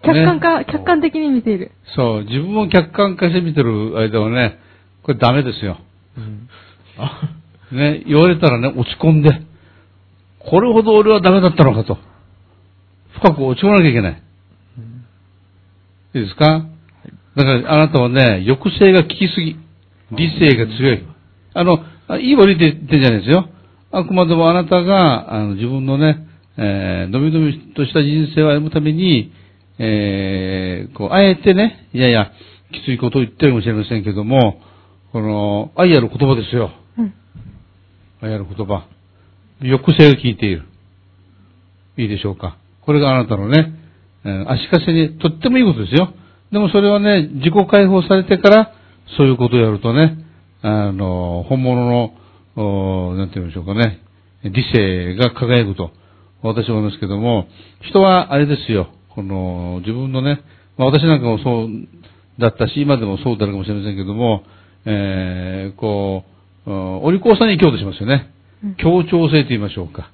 [0.04, 1.72] 客観化、客観的に見ている。
[1.96, 4.60] そう、自分を客観化して見てる間はね、
[5.04, 5.78] これダメですよ。
[6.98, 7.22] あ
[7.72, 9.30] ね、言われたらね、落ち込んで、
[10.40, 11.98] これほど俺はダメだったのかと。
[13.14, 14.24] 深く落ち込まなきゃいけない。
[16.14, 16.66] いいですか？
[17.36, 19.56] だからあなたはね、抑制が効きすぎ。
[20.12, 21.06] 理性が強い。
[21.54, 23.48] あの、あいい悪いって言ってんじゃないですよ。
[23.92, 26.26] あくまでもあなたが、あの自分のね、
[26.58, 29.32] えー、のびのびとした人生を歩むために、
[29.78, 32.32] えー、こう、あえてね、いやいや、
[32.72, 34.62] きついことを言ってるかもしれませんけども、
[35.12, 36.72] この、愛ある言葉ですよ。
[36.98, 37.14] うん。
[38.22, 38.88] 愛ある言葉。
[39.62, 40.64] 抑制が効いている。
[41.98, 42.58] いいでしょうか？
[42.82, 43.79] これがあなたのね、
[44.26, 46.14] えー足かせにとってもいいことですよ。
[46.52, 48.74] でもそれはね、自己解放されてから、
[49.18, 50.18] そういうことをやるとね、
[50.62, 52.14] あの、本物の、
[52.56, 54.02] おなんて言うんでしょうかね、
[54.44, 55.92] 理性が輝くと、
[56.42, 57.48] 私は思いますけども、
[57.82, 60.42] 人はあれですよ、この、自分のね、
[60.78, 61.70] まあ私なんかもそう
[62.40, 64.44] だったし、今でもそうであるかもしれませんけども、
[64.86, 66.24] えー、こ
[66.66, 68.32] う、おお利口さんに生きようとしますよね。
[68.78, 70.12] 協調性と言いましょうか。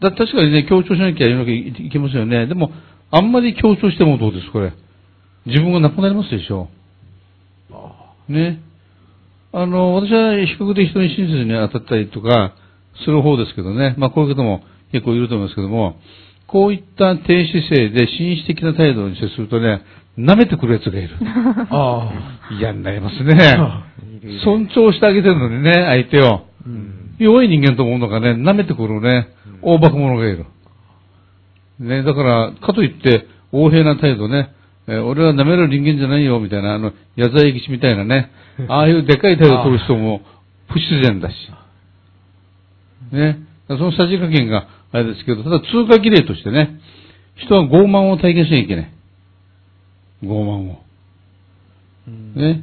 [0.00, 2.46] だ確かにね、強調しなきゃいけいけますよね。
[2.46, 2.70] でも、
[3.10, 4.72] あんまり強調してもどうです、これ。
[5.46, 6.68] 自分がなくなりますでしょ
[8.28, 8.32] う。
[8.32, 8.60] ね。
[9.52, 12.54] あの、私は比較的人に親切に当たったりとか、
[13.04, 13.94] する方ですけどね。
[13.98, 15.96] まあ、こういう方も結構いると思いますけども、
[16.46, 19.82] こういった低姿勢で紳士的な態度に接するとね、
[20.18, 21.16] 舐めてくる奴がいる。
[21.70, 22.10] あ
[22.58, 23.36] 嫌になりますね。
[24.44, 26.46] 尊重してあげてるのにね、相手を。
[27.18, 29.28] 弱い人間と思うのがね、舐めてくるね、
[29.62, 30.46] 大化け者がいる。
[31.80, 34.52] ね、だから、かといって、横平な態度ね、
[34.88, 38.30] えー俺は舐める人間じゃないよ、みたいな、あの、矢沢永吉みたいなね、
[38.68, 40.22] ああいうでかい態度を取る人も
[40.68, 41.34] 不自然だし。
[43.12, 43.38] ね、
[43.68, 46.80] そのさじ加減があれですけど、ただ通過儀礼としてね、
[47.36, 48.90] 人は傲慢を体験しなきゃいけない。
[50.24, 50.78] 傲慢を。
[52.34, 52.62] ね。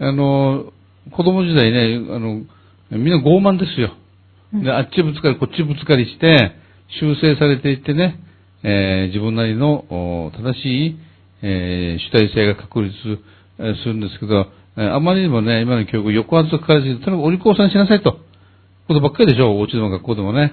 [0.00, 0.72] あの、
[1.12, 2.42] 子供時代ね、あの、
[2.90, 3.92] みんな傲慢ですよ。
[4.52, 6.52] で、あっちぶつかり、こっちぶつかりして、
[7.00, 8.18] 修正されていってね、
[8.62, 10.98] えー自分なりのお正しい、
[11.42, 12.94] えー主体性が確立
[13.58, 14.46] えーするんですけど、
[14.76, 18.18] えーあまりにもね、今の教育、抑圧とかかりすぎて、とにかくお利口さんにしなさいと。
[18.88, 20.52] ことばっかりでしょ、お家でも学校でもね。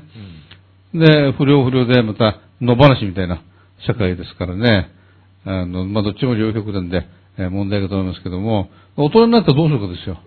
[0.93, 3.41] で、不良不良でまた野放しみたいな
[3.85, 4.89] 社会ですからね。
[5.45, 7.05] あの、まあ、どっちも両極端で、
[7.37, 10.17] えー問題かと思いますけども、大人になったらどうするかですよ。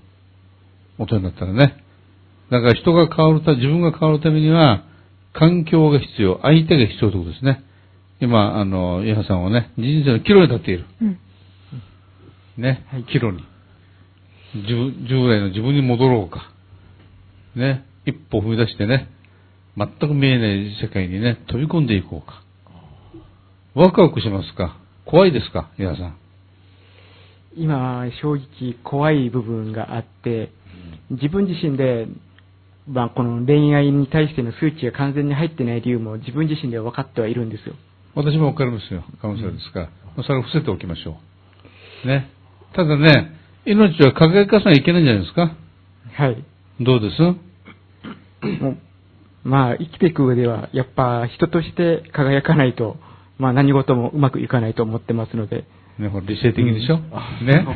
[0.98, 1.76] 大人になったらね。
[2.50, 4.84] だから人が変わるた、自分が変わるためには、
[5.32, 7.62] 環境が必要、相手が必要ということですね。
[8.20, 10.84] 今、あの、イハさんはね、人生の岐路に立っている。
[11.00, 11.18] うん。
[12.62, 13.42] ね、岐路に。
[14.54, 16.52] 10従来の自分に戻ろうか。
[17.54, 17.84] ね。
[18.04, 19.08] 一歩踏み出してね、
[19.76, 22.42] 全く見えない世界にね、飛び込んでいこうか。
[23.74, 24.76] ワクワクしますか？
[25.04, 25.70] 怖いですか？
[25.78, 26.16] 皆さん。
[27.56, 30.50] 今、正直怖い部分があって、
[31.10, 32.06] 自分自身で、
[32.88, 37.74] まあ、この恋愛に対しての数値が完全に入ってない理由も自分自身では分かってはいるんですよ。
[38.14, 39.04] 私もわかりますよ。
[39.22, 39.86] カウンセラーですから。
[40.16, 41.16] まあそれを伏せておきましょ
[42.04, 42.08] う。
[42.08, 42.30] ね。
[42.74, 43.32] ただね、
[43.66, 45.54] 命は輝かさないといけないんじゃないですか？
[46.12, 46.44] はい。
[46.80, 47.16] どうです？
[49.44, 52.96] まあ、生きていく上では、やっぱ人として輝かないと、
[53.38, 55.64] まあ何事もうまくいかないと思ってますので、
[55.98, 57.66] ね、ほら理性的でしょ、ね。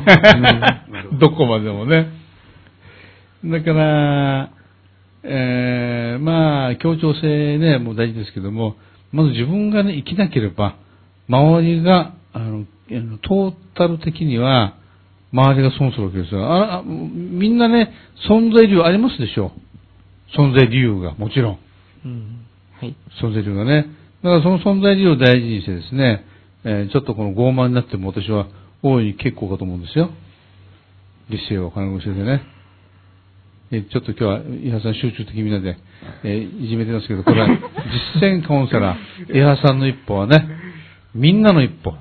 [1.19, 2.09] どこまでもね。
[3.45, 4.49] だから、
[5.23, 8.75] えー、まあ、協調性ね、もう大事ですけども、
[9.11, 10.75] まず自分がね、生きなければ、
[11.27, 12.65] 周りが、あの、
[13.21, 14.75] トータル的には、
[15.31, 16.45] 周りが損するわけですよ。
[16.45, 17.91] ああみんなね、
[18.29, 19.51] 存在理由ありますでしょ
[20.37, 20.39] う。
[20.39, 21.59] 存在理由が、もちろん。
[22.05, 22.45] うん。
[22.79, 22.95] はい。
[23.21, 23.87] 存在理由がね。
[24.23, 26.25] だからその存在理由を大事にしてですね、
[26.63, 28.47] えーちょっとこの傲慢になっても私は
[28.81, 30.09] 大いに結構かと思うんですよ。
[31.29, 32.41] 理性を金腰でね。
[33.75, 35.77] えーちょっと今日は、伊波さん集中的にみんなで、
[36.23, 40.47] えーいじめてますけど、これは実践カウンセラー、 伊波さんの一歩はね、
[41.13, 41.93] みんなの一歩。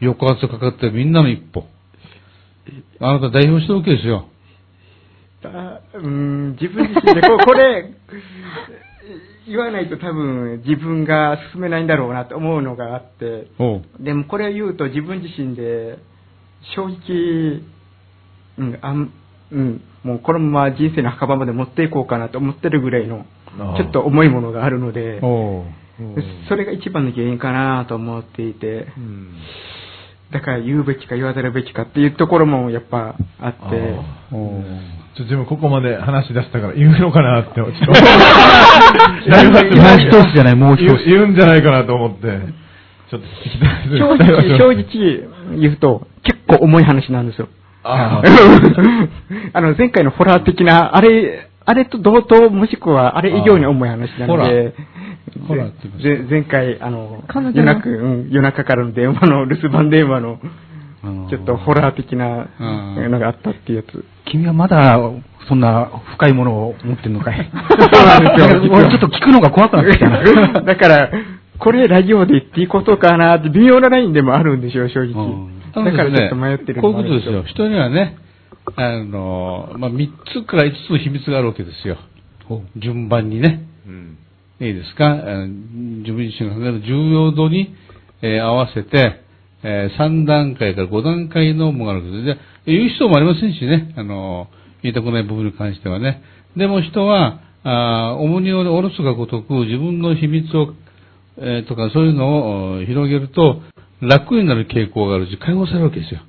[0.00, 1.66] 抑圧かかってるみんなの一歩。
[3.00, 4.26] あなた代表してるわけですよ。
[5.44, 7.90] あうん、自分自身でこ、これ、
[9.46, 13.46] 言わないと多分自分が進めないんだろうなと思うのがあって、
[14.00, 15.98] でもこれを言うと自分自身で
[16.74, 17.62] 正直、
[18.58, 19.12] うん、あん、
[19.52, 23.24] うん、もうこのまま人生の墓場まで持っていこうかなと思ってるぐらいの、
[23.76, 25.20] ちょっと重いものがあるので、
[26.48, 28.86] それが一番の原因かなと思っていて、
[30.30, 33.98] だから言うべきか言わざるべきかっていうところもやっぱあって、
[35.16, 37.72] ちょ自分ここまで話し出したから言うのかなって、ちょっと。
[39.30, 41.04] もう一つじゃない、もう一つ。
[41.06, 42.26] 言うんじゃないかなと思って、
[43.10, 43.98] ちょっと聞きたいです。
[43.98, 47.48] 正直、正直言うと結構重い話なんですよ。
[47.84, 48.22] あ
[49.52, 54.74] あの、前回のホラー的な、あれ、あれと同等、もしくはあれ以上に重い話なので、
[55.46, 55.68] ホラー。
[55.68, 57.72] って言いまぜ前回、あの、彼女の。
[57.72, 60.50] 夜中、うん、夜中からの電話の 留守番電話の、うん
[61.28, 63.10] ちょっとホラー的なうん。
[63.10, 64.02] のがあったっていうやつ。
[64.24, 64.98] 君はまだ、
[65.46, 67.44] そんな深いものを持ってるのかい？
[67.52, 68.70] そうなんですよ。
[68.70, 70.62] もうちょっと聞くのが怖くなってきたな。
[70.62, 71.10] だから、
[71.58, 75.48] これラジオで言っていいことかなって微妙なラインでもあるんですよ、正直。
[75.82, 77.42] だからちょっと迷ってるこういうことですよ。
[77.44, 78.16] 人にはね、
[78.76, 80.08] あの、まあ、3
[80.42, 81.98] つから5つの秘密があるわけですよ。
[82.76, 83.66] 順番にね。
[84.60, 85.14] いいですか？
[86.04, 87.74] 自分自身が考える重要度に、
[88.22, 89.20] えー合わせて、
[89.62, 92.38] え3段階から5段階のものがあるわけです。
[92.66, 93.92] で言う人もありませんしね。
[93.96, 94.48] あの、
[94.82, 96.22] 言いたくない部分に関してはね。
[96.56, 100.74] でも人は、あー重荷を下ろすがごとく自分の秘密を、
[101.38, 103.60] えーとかそういうのをお広げると
[104.08, 106.20] 楽になる傾向があるし解放されるわけですよ。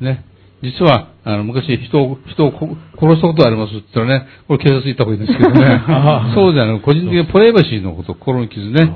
[0.00, 0.24] ね。
[0.62, 5.82] 実は、あの、昔人を、人をこ殺したことありますって言ったらね、これ警察行った方がいいんですけどね。
[6.34, 8.94] そうじゃなく個人的にプライバシーのこと、心の傷ね。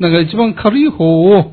[0.00, 1.52] なんか一番軽い方を、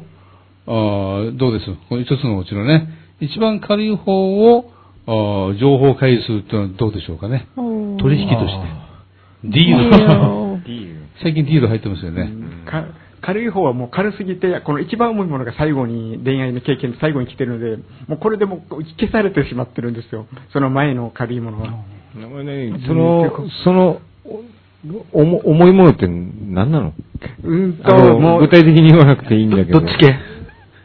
[0.66, 1.70] あーどうです？
[1.88, 2.88] この一つのうちのね、
[3.22, 4.72] 一番軽い方を、
[5.06, 7.48] あー情報回数っていうのはどうでしょうかね？
[8.00, 8.68] 取引として。
[9.44, 9.90] ディール。
[11.22, 12.32] 最近ディール入ってますよね。
[13.24, 20.28] か軽い方はもう軽すぎて、この一番重いものが最後に、恋愛の経験で最後に来てるので、もうこれでもう消されてしまってるんですよ。
[20.52, 21.70] その前の軽いものは。
[22.86, 23.32] その、
[23.64, 24.02] その、
[25.14, 26.94] お重重いものって何なの？
[27.44, 29.80] うんと、もう、具体的に言わなくていいんだけど。
[29.80, 30.16] どっち 系？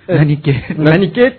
[0.08, 0.54] 何系？
[0.78, 1.38] 何系？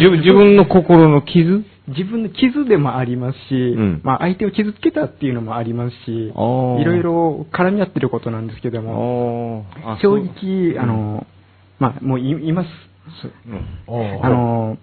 [0.00, 1.62] 自分の心の傷？
[1.90, 4.00] 自分の傷でもありますし、ん。
[4.04, 11.26] まあ相手を傷つけたっていうのもありますし、いろいろ絡み合ってることなんですけども、あ正直、あの、
[11.78, 12.68] まあもう言います。
[14.22, 14.78] あの、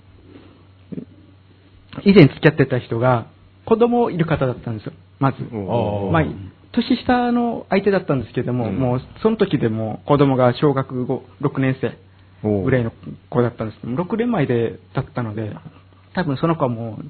[2.04, 3.28] 以前付き合ってた人が
[3.66, 5.38] 子供いる方だったんですよ、まず。
[5.44, 6.24] まあ、
[6.74, 8.78] 年下の相手だったんですけども、うん。
[8.78, 11.98] もうその時でも子供が小学5 6年生
[12.64, 12.92] ぐらいの
[13.30, 13.82] 子だったんです。
[13.82, 15.54] けど、6年前でだったので、
[16.18, 17.06] 多分その子はもう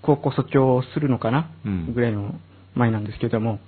[0.00, 1.92] 高校卒業するのかな、うん。
[1.94, 2.34] ぐらいの
[2.74, 3.60] 前なんですけども、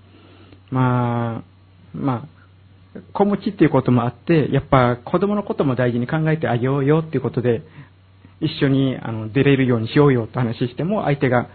[0.71, 1.45] まあ、
[1.93, 2.27] ま
[2.95, 7.63] あ、子持ちっていうこともあって、やっぱ子供のことも大事に考えてあげようよっていうことで、
[8.41, 11.51] 一緒にあの出れるようにしようよって話しても、相手が、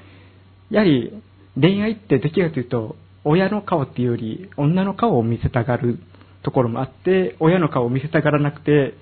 [0.70, 1.12] やはり
[1.60, 5.98] 恋愛ってどちらかというと、親の顔っていうより、女の顔を見せたがる
[6.44, 8.94] ところもあって、親の顔を見せたがらなくて、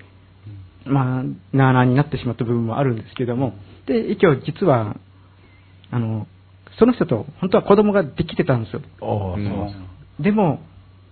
[0.86, 1.22] まあ、
[1.54, 3.52] なあなあになってしまった部分もあるんですけども、
[3.86, 4.96] で、一応実は、
[5.90, 6.26] あの、
[6.78, 8.82] その人と本当は子供ができてたんですよ。
[9.00, 9.72] おーうんそうで
[10.18, 10.60] すでも、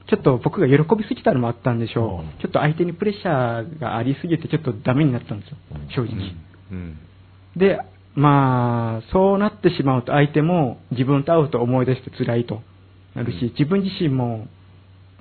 [0.09, 2.33] ちょっと僕が喜びすぎたのもあったんでしょうんう。
[2.41, 5.57] ちょっと相手にプレッシャーがありすぎてちょっとダメになったんですよ。
[5.95, 6.35] 正直。
[6.71, 6.99] うん。
[7.57, 7.81] で、
[8.15, 12.61] まあ、そうなってしまうと相手も自分と会うと思い出して辛いと
[13.15, 14.47] なるし、自分自身も、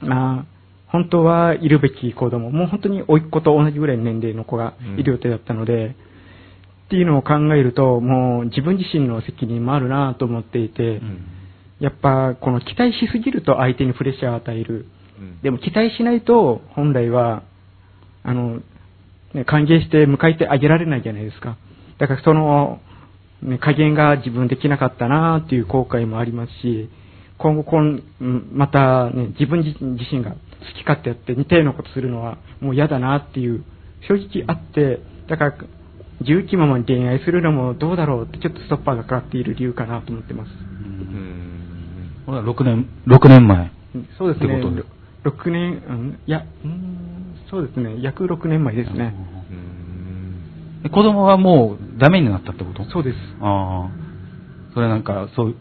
[0.02, 0.46] まあ、
[0.88, 5.96] 本当はいるべき子供、もう本当に甥っ子と同じぐらいの年齢の子がいる予定だったので、
[6.92, 11.00] っていうのを考えると、もう自分自身の責任もあるなと思っていて、
[11.80, 14.88] やっぱこの期待しすぎると相手にプレッシャーを与える。
[15.42, 17.44] でも期待しないと本来は、
[18.24, 18.60] あの、
[19.34, 21.56] ね、歓迎して迎えてあげられないじゃないですか。
[21.98, 22.82] だからその、
[23.42, 26.90] ね、加減が自分できなかったなっていう後悔もありますし、
[27.38, 30.38] 今後こん、うんまたね、自分自自身が好
[30.78, 33.64] き勝手やって似たようなことするのはもう嫌だなっていう、
[34.10, 35.00] 正直あって、
[35.30, 35.54] だから、
[36.22, 40.50] 自由気ままに恋愛するのもどうだろうってちょっとストッパーがかかっている理由かなと思ってます。
[40.50, 42.24] うん。
[42.26, 43.72] これは6年、6年前。
[43.96, 44.72] うんそうですねってこ
[45.24, 45.30] と。
[45.30, 49.14] 6年、うん、いや、うん、そうですね、約6年前ですね。
[49.52, 52.84] うんで子供はもうダメになったってこと？
[52.86, 53.18] そうです。
[53.40, 53.90] ああ。
[54.74, 55.56] それなんか、そう、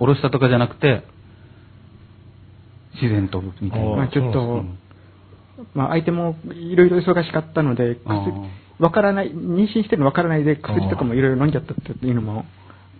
[0.00, 1.04] おろしたとかじゃなくて、
[2.94, 3.96] 自然と、みたいあな。
[3.96, 4.78] まあちょっとうん
[5.74, 7.98] まあ相手もいろいろ忙しかったので、
[8.78, 12.44] わからない、妊娠してるのわからないで薬とかもいろいろ飲んじゃったっていうのも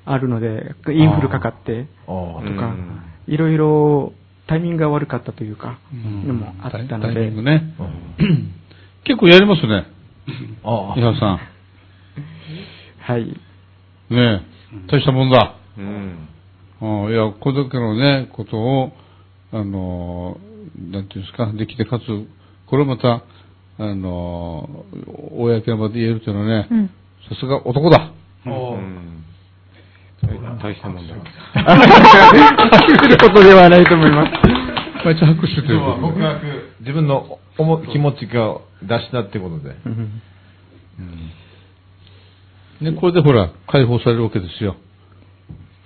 [0.04, 4.12] あるので、インフルかかってとかうん、いろいろ
[4.46, 7.74] タイミングが悪かったというか、んのもあったのでタイミング、ね。
[8.18, 8.52] うん
[9.04, 9.86] 結構やりますね。
[10.64, 11.38] あ伊沢さ
[12.98, 13.22] はい。
[13.22, 13.26] ん。
[13.28, 13.36] ね
[14.10, 14.40] え。
[14.90, 15.54] 大したもんだ。
[15.78, 16.28] うん。
[16.80, 18.92] うんいや、これだけのね、ことを、
[19.52, 20.38] あの、
[20.90, 22.02] なんていうんですか、できてかつ、
[22.66, 23.22] これまた、
[23.78, 24.84] あの、
[25.32, 26.90] 公の場で言えるというのはね、うん。
[27.28, 28.12] さすが男だ。
[30.62, 31.14] 大したもんだ。
[31.14, 31.18] す
[33.08, 34.32] ることではないと思います。
[35.04, 36.14] まあ一応拍手という今日はことで。
[36.14, 39.76] 告白、自分の思気持ちが出したってことで。
[39.86, 40.20] うん
[42.80, 44.76] ね、これでほら、解放されるわけですよ。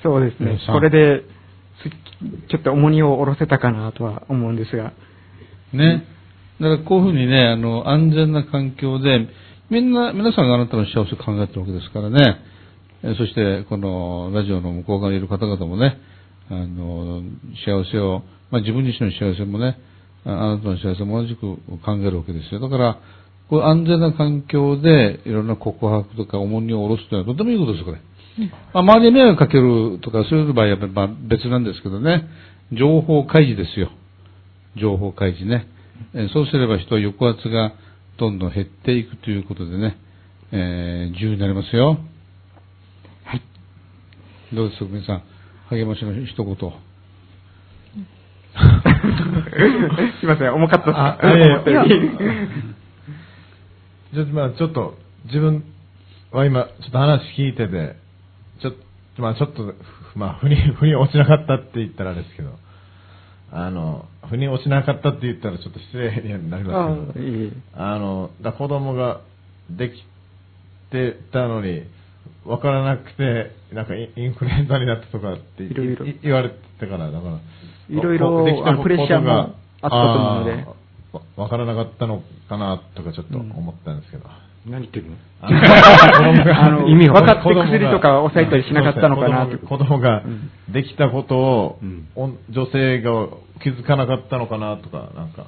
[0.03, 1.23] そうですねこれで、
[1.83, 1.91] す
[2.49, 4.93] ちょっと重荷を下ろせたかなとは思うんですが。
[5.73, 6.05] ね。
[6.61, 9.27] だからこういうふうにね、あの、安全な環境で、
[9.71, 12.39] みんな、皆さんがあなたの幸せを考えてるわけですからね。
[13.03, 15.97] えそして、このラジオの向こう側にいる方々もね、
[16.51, 17.23] あの、
[17.65, 19.79] 幸せを、まあ自分自身の幸せもね、
[20.27, 22.61] ああなたの幸せも同じく考えるわけですよ。
[22.61, 22.99] だから、
[23.49, 28.01] こういう安全な環境でいろんな告白とか重荷を下ろすというのはとてもいいことです、これ。
[28.39, 32.29] まあ、周りに迷惑かけるとか、そういう場合はまあ別なんですけどね、
[32.73, 33.91] 情報開示ですよ。
[34.77, 35.67] 情報開示ね。
[36.15, 37.73] えーそうすれば人は抑圧が
[38.19, 39.97] どんどん減っていくということでね、
[40.53, 41.99] えー自由になりますよ。
[43.25, 43.43] はい。
[44.55, 45.23] どうですか、皆さん？
[45.71, 46.57] 励ましの一言。
[50.21, 51.37] すいません、重かったあ、 です。
[51.39, 51.91] いやいや思ったより
[54.13, 55.63] ちょっとまあちょっと、自分
[56.33, 57.95] は今、ちょっと話聞いてて、
[58.61, 58.73] ちょっ
[59.17, 59.75] と、まあちょっと、
[60.17, 62.51] まあ、腑に、腑に落ちなかったって言ったらあれですけど、
[63.53, 67.53] あの、腑に落ちなかったって言ったらちょっと失礼になりあますけど、いい。
[67.75, 69.23] あの、だ子供が
[69.71, 69.95] でき
[70.91, 71.83] てたのに、
[72.45, 76.07] わからなくて、なんかインフルエンザになったとかっていろいろ。
[76.07, 77.41] い言われてたから、だから、
[77.89, 80.81] いろいろできたプレッシャーもあったと思うので。
[81.13, 84.25] わわからなかったのかなとかちょっと思ったんですけど。
[84.67, 85.17] 何言ってるの？
[86.89, 89.59] 意味が分かって薬とか抑えたりしなかったのかなと。
[89.59, 90.51] 子供子供がうん。
[90.73, 91.79] できたことを、
[92.51, 93.29] 女性が
[93.63, 95.47] 気づかなかったのかなとか、なんか、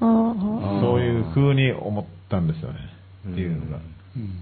[0.00, 2.78] そういう風に思ったんですよね。
[3.30, 3.78] っていうのが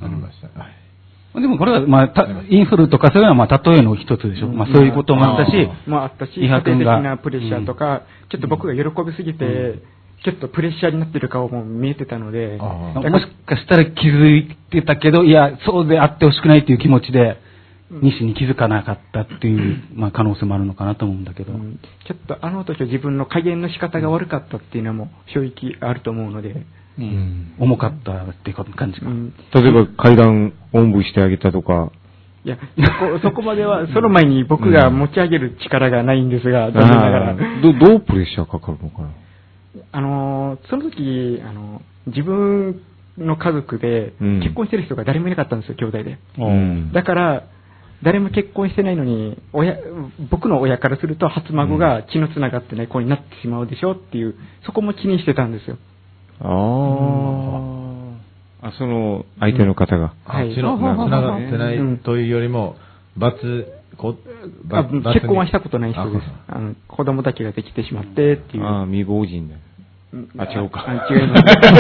[0.02, 0.48] ありました。
[0.58, 1.40] はい。
[1.40, 4.48] でもこれは、まあ、たインフルとかそういうのは、まあ、例えの一つでしょ。
[4.48, 9.78] まあ、そういうこともあったし、まああったし、伊波家庭的君がなプレッシャーとか、ちょっと僕が喜びすぎて、
[10.24, 17.38] ちょっとプレッシャーになってる顔も見えてたので、もしかしたら気づいてたけど、いや、そうであってほしくないっていう気持ちで、
[17.90, 21.52] 西に気づかなかったっていう、まあ、可能性もあるのかなと思うんだけど。
[21.52, 21.80] うん。
[22.06, 26.64] ちょっとあの時は自分の加減の仕方が悪かったっていうのも正直あると思うので、
[26.98, 27.54] うん。
[27.58, 29.06] 重かったっていう感じか。
[29.06, 29.34] うん。
[29.54, 31.90] 例えば階段おんぶしてあげたとか、
[32.44, 37.36] いや、そこ、 そこまでは、その前に僕が持ち上げる力がないんですが、残念ながら。
[37.60, 39.08] どどうプレッシャーかかるのかな？
[39.92, 42.82] あのーその時、あの自分
[43.18, 46.18] の家族でうん結婚してる人が誰もいなかったんですよ、兄弟で。
[46.38, 47.44] うんだから、
[48.02, 49.76] 誰も結婚してないのに、親、
[50.30, 55.76] 僕の親からすると初孫が血のつながってない子になってしまうでしょっていう、そこも気にしてたんですよ。
[56.40, 56.46] あ
[58.62, 58.68] あ。
[58.68, 60.14] あ、その相手の方が。
[60.24, 62.76] はい血のつながってなうんいというよりも、
[63.16, 63.36] 罰
[63.96, 64.16] こ
[64.72, 66.56] あば結婚はしたことない人ですあ。
[66.56, 68.64] あの子供だけができてしまってっていう。
[68.64, 69.56] ああ、未亡人だ。
[70.12, 71.42] うんあ違うかあ違います。
[71.44, 71.72] 自分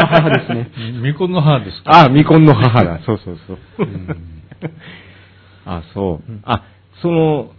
[0.00, 0.70] の母ですね。
[1.02, 1.90] 未婚の母ですか？
[1.90, 3.00] ああ、未婚の母だ。
[3.04, 3.58] そうそうそう。
[3.80, 4.16] うん
[5.66, 6.32] あそう。
[6.44, 6.62] あ、
[7.02, 7.50] その、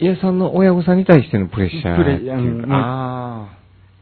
[0.00, 2.68] 家さんの親御さんに対してのプレッシャープレっていううんか。
[2.72, 3.48] あ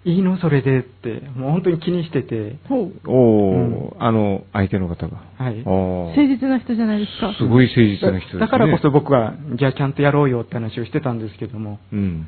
[0.05, 0.39] いいの？
[0.39, 2.93] それでって、もう本当に気にしてて、ほう。
[3.05, 3.11] あ。
[3.11, 5.19] おー、あの、相手の方が。
[5.37, 5.63] はい。
[5.67, 7.35] お誠実な人じゃないですか。
[7.39, 8.41] すごい誠実な人ですね。
[8.41, 12.27] だからこそ僕は、じゃあちゃんとやろうよって話をしてたんですけども、うん。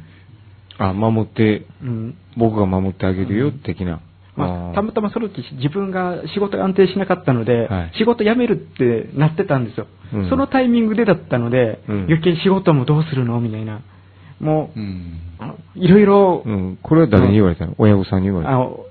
[0.78, 2.14] あ、守って、うん。
[2.36, 4.00] 僕が守ってあげるよ、的な。
[4.34, 9.86] まあ、ーたまたまその時自分が仕事が安定しなかったので、はい仕事辞めるってなってたんですよ。
[10.14, 13.40] うんそのタイミングでだったので、うん余計仕事もどうするの？
[13.42, 13.82] みたいな。
[14.43, 14.80] もう、
[15.78, 16.78] いろいろ、うん。
[16.82, 17.74] これは誰に言われたの？
[17.78, 18.84] 親御さんに言われたあの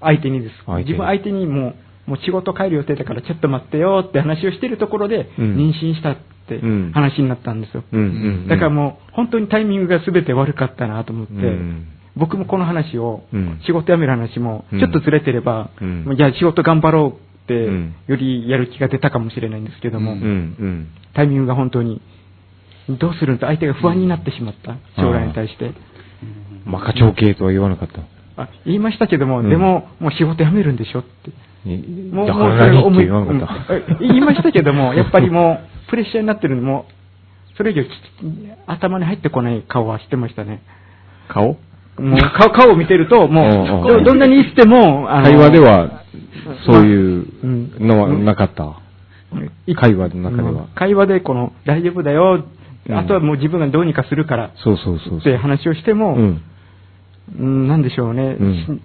[0.00, 0.52] 相手にです。
[0.78, 1.74] 自分相手にも
[2.06, 5.56] う、もう仕事帰る予定だからちょっと待ってよって話をしてるところで、うん。
[5.56, 6.16] 妊娠したっ
[6.48, 6.92] てうん。
[6.92, 7.84] 話になったんですよ。
[8.48, 11.88] だからもう、本当にタイミングが全て悪かったなと思って、うん。
[12.16, 13.60] 僕もこの話を、うん。
[13.66, 15.70] 仕事辞める話もうん、ちょっとずれてれば、
[16.16, 17.94] じゃあ仕事頑張ろうって、うん。
[18.06, 20.16] よりやる気が出たかもしれないんですけども。
[21.14, 22.00] タイミングが本当に、
[22.88, 25.72] どうするんと相手が不安になってしまった、将来に対して。
[26.64, 28.00] まあ、課長系とは言わなかった？
[28.42, 31.30] あ言いましたけども、うんでも、もう仕事辞めるんでしょって。
[32.14, 33.74] もう、もれが思い言わなかった？
[33.74, 36.86] うん言いましたけども、 やっぱりもう、プレッシャーになってるのも、
[37.56, 37.88] それ以上き
[38.66, 40.62] 頭に入ってこない顔はしてましたね。
[41.28, 41.56] 顔？
[41.98, 46.02] もう顔顔を見てると、もうどどんなに言っても、会話では、
[46.66, 48.76] そういううんのはなかった？
[49.76, 50.66] 会話の中でうんは。
[50.74, 55.18] 会話でこの、大丈夫だよ、うんあとはもう自分がどうにかするから、そうそうそうそう。
[55.18, 56.42] って話をしても、うん。
[57.38, 58.82] うん、なんでしょうね、うんし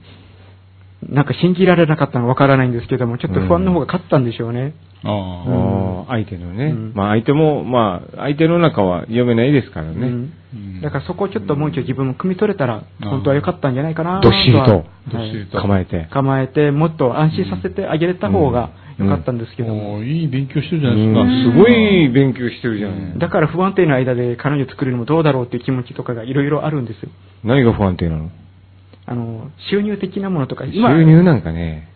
[1.09, 4.73] なんか信じられなかったのかわからないんですけども、ちょっと不安の方が勝ったんでしょうね。
[5.03, 6.65] ああああ、相手のね。
[6.65, 9.93] うんまあ相手も、まあ相手の中は読めないですからね。
[9.93, 14.83] うんうんだからそこをちょっともう一度自分も汲み取れたら、本当は良かったんじゃないかなどっしりとはどっ
[15.25, 16.07] しりはいと構えて。
[16.11, 21.23] 構えて、もっと安心させてあげれた方が良かったんですけども、いい勉強してるじゃうないですか。
[21.23, 23.19] んすごい勉強してるじゃうんん。
[23.19, 27.09] だから不安定な間で彼女作るのもどうだろうっていう気持ちとかがいろいろあるんですよ。
[27.43, 28.29] 何が不安定なの？
[29.05, 30.71] あの、収入的なものとか、収
[31.03, 31.87] 入なんかね、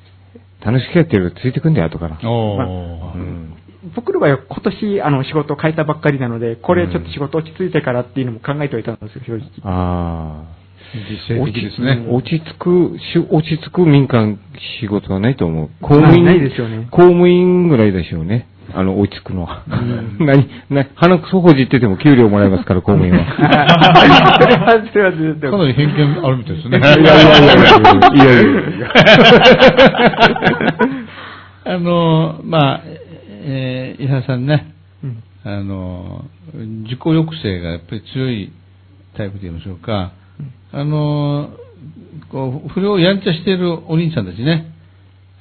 [0.64, 2.18] 楽しくやってるとついてくんだよ、後から。
[2.24, 3.58] おうーん。
[3.96, 9.50] 僕の場合は今年あの仕事を変えたばっかりなので、これちょっと仕事落ち着いてからっていうのも考えておいたんですよ、正直。
[9.64, 10.46] あ
[10.94, 12.06] 実践的ですね。
[12.08, 12.12] あ。
[12.12, 14.40] 落ち着く、し落ち着く民間
[14.82, 15.70] 仕事はないと思う。
[15.82, 18.48] 公務員、ないですよね公務員ぐらいでしょうね。
[18.74, 19.64] あの、落ち着くのは。
[20.20, 23.26] 何、な、鼻くそほじってても給料もらえますから、公務員は。
[25.52, 26.78] かなり偏見あるみたいですね。
[26.78, 27.58] いやいやいやいやい
[28.18, 28.42] やいや
[28.78, 28.92] いや
[31.74, 32.82] あの、まあ、
[33.44, 34.74] えー、伊原さんね、
[35.04, 38.52] うんあの、自己抑制がやっぱり強い
[39.18, 40.12] タイプと言いましょうか、
[40.74, 41.50] あの、
[42.32, 44.74] こう、不良やんちゃしているお兄ちゃんたちね、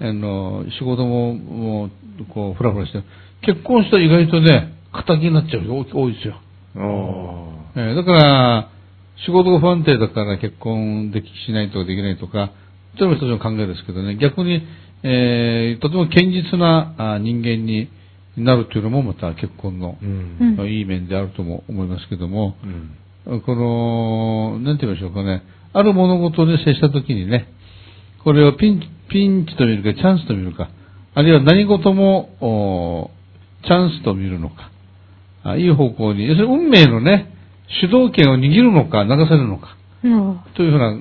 [0.01, 1.91] あの、仕事も、もう、
[2.33, 3.03] こう、ふらふらして、
[3.43, 6.35] 結婚したら意外とね、仇になっちゃう人多いですよ。
[6.77, 8.69] おえーだから、
[9.25, 12.53] 仕事が不安定だから結婚できしないとかできないとか、
[12.97, 14.63] それも一つの考えですけどね、逆に、
[15.03, 17.89] えーとても堅実なあ人間に
[18.37, 19.99] なるというのもまた結婚の。
[20.03, 22.91] うんいい面であるとも思いますけども、うん。
[23.25, 25.43] この、なんて言いましょうかね、
[25.73, 27.49] ある物事に接したときにね、
[28.25, 30.71] これをピンチ、ピンチと見るか、チャンスと見るか、
[31.15, 33.11] あるいは何事も、お
[33.65, 34.71] チャンスと見るのか、
[35.43, 37.35] あいい方向に、要するに運命のね、
[37.83, 40.99] 主導権を握るのか、流されるのか、うんというふうな、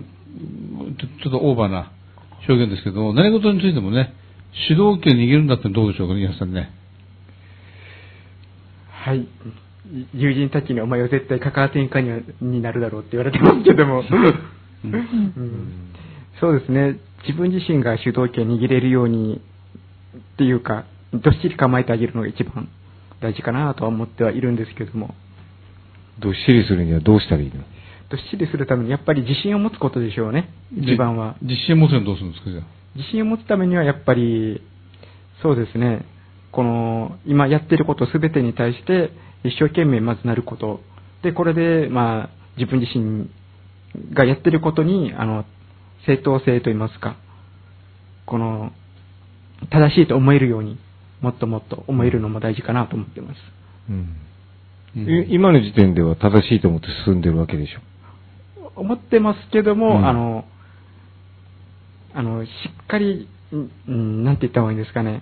[0.97, 1.91] ちょちょっとオーバーな
[2.47, 4.13] 表現ですけども、何事についてもね、
[4.69, 6.71] 主導権を握るんだってどうでしょうかね、皆さんね。
[8.91, 9.27] はい。
[10.13, 14.03] 友人たちにお前は絶対関わってんかにはになるだろうって言われてますけども。
[14.85, 15.91] うん
[16.39, 16.99] そうですね。
[17.27, 19.41] 自分自身が主導権を握れるように
[20.17, 22.69] っていうか、どっしり構えてあげるのが一番
[23.19, 25.15] 大事かなとは思ってはいるんですけども。
[26.19, 27.55] どっしりするにはどうしたらいいの？
[28.09, 30.49] どっしりするためにやっぱり自信を持つことでしょうね。
[30.77, 31.35] 一番は。
[31.41, 32.63] で自信を持つにはどうするんですか、じゃあ？
[32.95, 34.61] 自信を持つためにはやっぱり、
[35.41, 36.05] そうですね、
[36.51, 39.11] この、今やってることすべてに対して、
[39.43, 40.81] 一生懸命まずなること。
[41.23, 43.29] で、これで、まあ、自分自身
[44.13, 45.45] がやってることに、あの、
[46.05, 47.15] 正当性と言いますか、
[48.25, 48.71] この、
[49.71, 50.77] 正しいと思えるように、
[51.21, 53.37] もっともっと思えるのも大事かなと思ってます。
[53.89, 54.29] うんうん
[54.95, 58.71] い今の時点では正しいと思って進んでるわけでしょ？
[58.75, 60.45] 思ってますけども、うんあの、
[62.15, 62.49] あの、し
[62.83, 65.21] っかり、うんうん、なんて言った方がいいんですかね。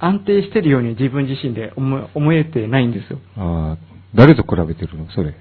[0.00, 3.18] 安定してるように自分自身で思え思えてないんですよ。
[3.36, 3.78] ああ、
[4.14, 5.10] 誰と比べてるの？
[5.10, 5.32] それ。
[5.32, 5.36] 比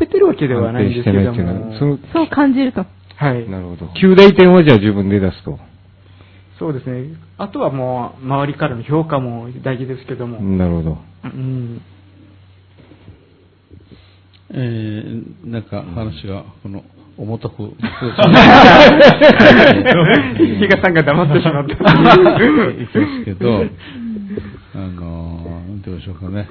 [0.00, 2.84] べてるわけではないんですけど安定してないっていうそう感じると。
[3.16, 3.48] はい。
[3.48, 3.86] なるほど。
[3.86, 5.58] 9大点はじゃあ自分で出すと。
[6.58, 7.14] そうですね。
[7.36, 10.40] あとはもう、周りからの評価も大事ですけども。
[10.40, 10.98] なるほど。
[11.24, 11.82] うん。
[14.50, 16.82] えー、なんか話が、この、
[17.18, 17.76] 重たく、比
[20.68, 20.94] 嘉さん。
[20.94, 21.72] が黙ってしまった。
[21.72, 23.64] いきますけど、
[24.74, 25.80] あの、なん。
[25.80, 26.48] て言いましょうかね。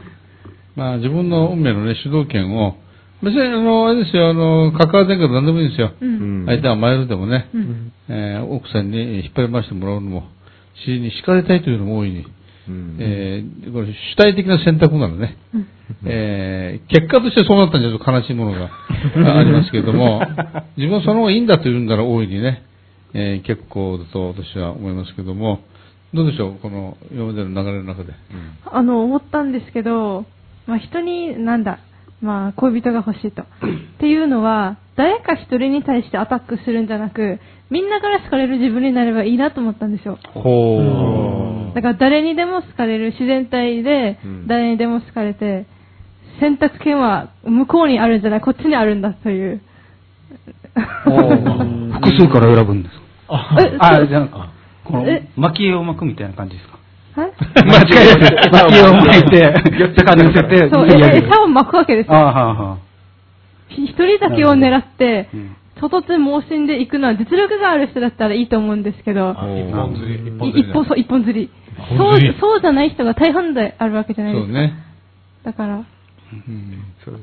[0.75, 2.77] まあ自分の運命のね、主導権を、
[3.21, 5.19] 別にあの、あれですよ、あの、関わってん。
[5.19, 5.69] から何でもいいん。
[5.69, 5.91] ですよ。
[6.01, 6.05] う。
[6.05, 6.43] うん。
[6.43, 6.45] ん。
[6.47, 7.91] 相手はマイルでもね、うん。
[8.09, 8.89] えー奥さん。
[8.89, 10.23] に引っ張り回してもらうのも、
[10.85, 12.25] 知りに叱りたいというのも大いに、
[12.67, 15.37] うんえーこれ主体的な選択なのね。
[15.53, 15.67] うん
[16.05, 18.69] えー結果としてそうなったんじゃちょっと悲しいものが
[19.37, 20.21] ありますけれども、
[20.77, 22.63] 自分はその方がいいんだというんなら大いにね、
[23.13, 25.61] えー結構だと私は思いますけども、
[26.13, 28.13] どうでしょう、この今までの流れの中で。
[28.71, 30.25] あの、思ったんですけど、
[30.65, 31.79] まあ、人に、なんだ、
[32.21, 33.43] まあ、恋人が欲しいと。
[33.43, 33.45] っ
[33.99, 37.39] ていうのは、誰か一人に対してアタックするんじゃなく、
[37.69, 40.19] みんなから好かれる自分になればいいなと思ったんですよ。
[40.33, 45.65] ほだから誰にでも好かれる自然体でうん、誰にでも好かれて、
[46.39, 49.61] 選択権は向こうにあるんじゃない、こっちにあるんだという。
[50.75, 53.01] 複数から選ぶんですか？
[53.61, 54.53] えあ、じゃあ、
[54.83, 56.77] このえ、巻き絵を巻くみたいな感じですか？
[57.21, 57.31] はい
[57.65, 59.53] 巻き絵を巻いて、
[59.97, 61.17] 魚乗せて、そう、やる。
[61.17, 62.77] え餌を巻くわけですあ
[63.69, 63.77] よ。
[63.77, 65.29] 一人だけを狙って
[65.75, 71.49] うん、突突猛進で行くのは実力がある人だったらいいと思うんですけど、あ一本釣り、一い本釣りそう一本釣り。
[72.39, 74.53] そうじゃない人が大半であるわけじゃないですか。
[74.53, 74.73] そうね。
[75.43, 75.85] だから、うん
[77.03, 77.19] そう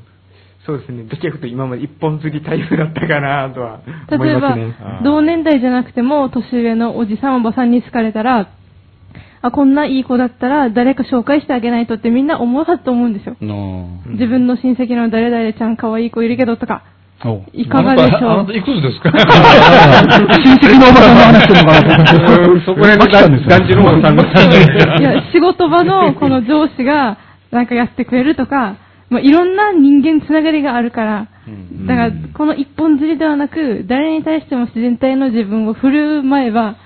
[0.65, 1.03] そうですね。
[1.03, 8.49] どちらかというと今まで一本釣りタイプだったかなとは思例えばいますね。、同年代じゃなくても、年上のおじさん、おばさんに好かれたら、
[9.41, 13.35] あ、こんないい子だったら、誰か紹介してあげないとってみんな思うはずと思うんですよ。
[13.41, 16.92] の自分の親戚の誰々ちゃん可愛い子いるけどとか、お
[17.53, 18.29] いかがでしょう？
[18.29, 19.11] あなたいくつですか？
[19.11, 22.05] 親戚のおばさんの話してるのかな
[22.65, 24.23] そこら辺の団地のおばさんが。
[24.99, 27.17] いや、仕事場のこの上司が
[27.51, 28.77] なんかやってくれるとか、
[29.09, 36.77] まあ、いろんな人間つながりがあるから、うんだから、この一本釣りではなく、誰に対しても自然体の自分を振る舞えば、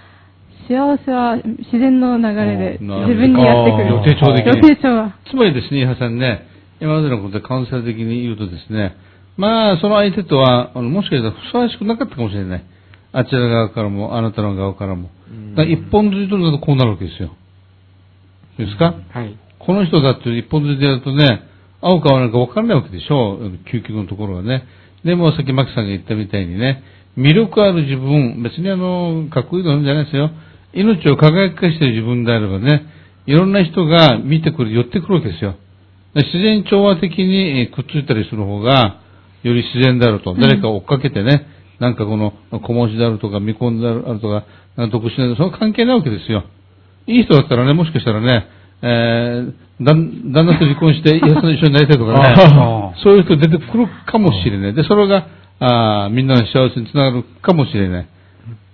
[0.67, 3.88] 幸せは自然の流れで自分にやってくる。
[3.89, 5.13] 予定調的に予定調は。
[5.29, 6.47] つまりですね、伊波さんね、
[6.81, 8.97] 今までのことでカウンセラー的に言うとですね、
[9.38, 12.65] まあ、その相手とは、あのもしかしたらふさわしくなかったかもしれない。
[13.13, 15.09] あちら側からも、あなたの側からも。
[15.55, 17.35] だから一本釣りとなるとこうなるわけですよ。
[18.59, 18.95] いいですか？
[19.11, 19.38] はい。
[19.59, 21.43] この人だって一本釣りでやるとね、
[21.81, 23.38] 合うか合わないか分からないわけでしょ
[23.71, 24.63] 究極のところはね。
[25.05, 26.83] でもさっきマキさんが言ったみたいにね、
[27.17, 30.31] 魅力ある自分、別にあの、かっこいいのじゃないですよ。
[30.73, 32.85] 命を輝かしている自分であればね、
[33.25, 35.55] いろんな人が見てくる、寄ってくるわけですよ。
[36.15, 39.01] で自然調和的にえーくっついたりする方が、
[39.43, 40.33] より自然であると。
[40.35, 41.47] 誰かを追っかけてね、
[41.79, 44.45] なんかこの、小文字であるとか、未婚であるとか、
[44.91, 46.43] 独身であるその関係ないわけですよ。
[47.07, 48.47] いい人だったらね、もしかしたらね、
[48.81, 54.73] えー、旦旦那と離婚して、イエスと一緒になりたいとかね あ、そういう人出てくるかもしれない。
[54.73, 55.27] で、それが、
[55.59, 58.07] あーみんなの幸せにつながるかもしれない。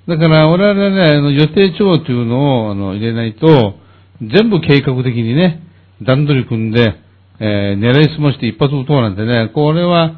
[0.07, 3.75] だから、我々はね、あの予定調和というのをあの入れないと、
[4.21, 5.61] 全部計画的にね、
[6.01, 6.95] 段取り組んで、
[7.39, 10.11] えー狙いすまして一発撃とうなんてね、これは、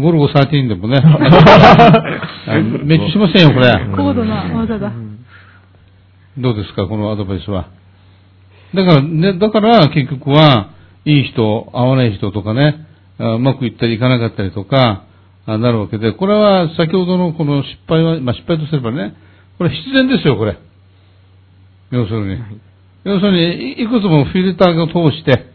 [0.00, 3.70] ゴルゴ13でもね、 あの命中しませんよ、これ。
[3.96, 4.92] 高度な技だ。
[6.38, 7.66] どうですか、このアドバイスは。
[8.74, 10.70] だから、ね、だから結局は、
[11.04, 12.86] いい人、合わない人とかね、
[13.18, 15.04] あうまくいったりいかなかったりとか、
[15.46, 19.14] あなるわけで、これは先ほどのこの失敗は、まあ失敗とすればね、
[19.58, 20.58] これ必然ですよ、これ。
[21.90, 22.42] 要するに。
[23.04, 25.46] 要するに、いいくつもフィルターを通して、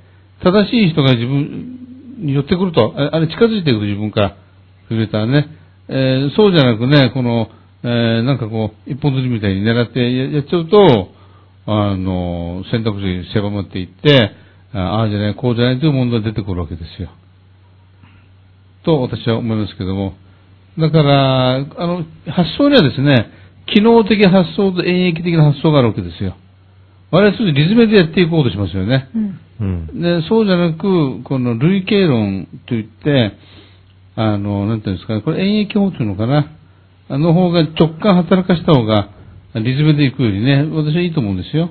[0.43, 1.84] 正しい人が自分
[2.19, 4.37] 寄ってくると、あれ近づいていくと自分から、
[4.87, 5.47] フィルターね。
[5.87, 7.49] えーそうじゃなくね、この、
[7.83, 11.11] えーなんかこう、一本釣りみたいに狙ってやっちゃうと、
[11.67, 14.31] あの、選択肢狭まっていって、
[14.73, 17.09] ああじゃない、こうじゃないという問題が出てくるわけですよ。
[18.83, 20.13] と私は思いますけども。
[20.77, 23.29] だから、あの、発想にはですね、
[23.73, 26.35] 機能的発想と演繹的な発想があるわけですよ。
[27.11, 29.09] 我々はリズムでやっていこうとしますよね。
[29.15, 29.39] うん。
[29.59, 29.87] うん。
[30.01, 33.31] で、そうじゃなく、この類型論といって、
[34.15, 36.51] あの、なんていうんですかね、これ演繹法というのかな。
[37.07, 39.09] あの方が直感働かした方が、
[39.55, 41.69] リズムでいくよりね、私はいいと思うんですよ。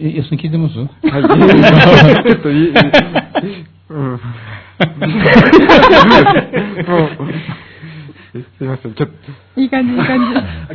[0.00, 0.78] え、安に聞いてます？
[0.78, 0.88] はい。
[2.24, 2.72] ちょっといい、
[3.90, 3.96] うん。
[3.96, 4.16] も
[7.20, 7.28] う、
[8.34, 9.08] すいません、ちょっ
[9.54, 9.60] と。
[9.60, 10.18] いい感じ、いい感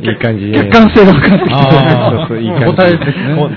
[0.08, 1.54] いい感じ 客観性が分かってきて。
[1.54, 3.34] あそうそういい感じ答えですね。
[3.34, 3.50] もう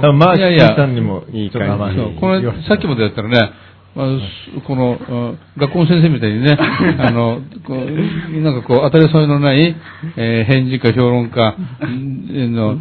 [0.00, 3.50] 多分マーシいやいやーさんにもいい感じそうこれ、さっきまでやったらね、
[3.96, 4.06] まあ
[4.54, 6.56] すこの、うん学校の先生みたいにね、
[6.98, 9.74] あの、こうなんかこう、当たり障りのない、
[10.16, 12.76] えー返事か評論家、うんの、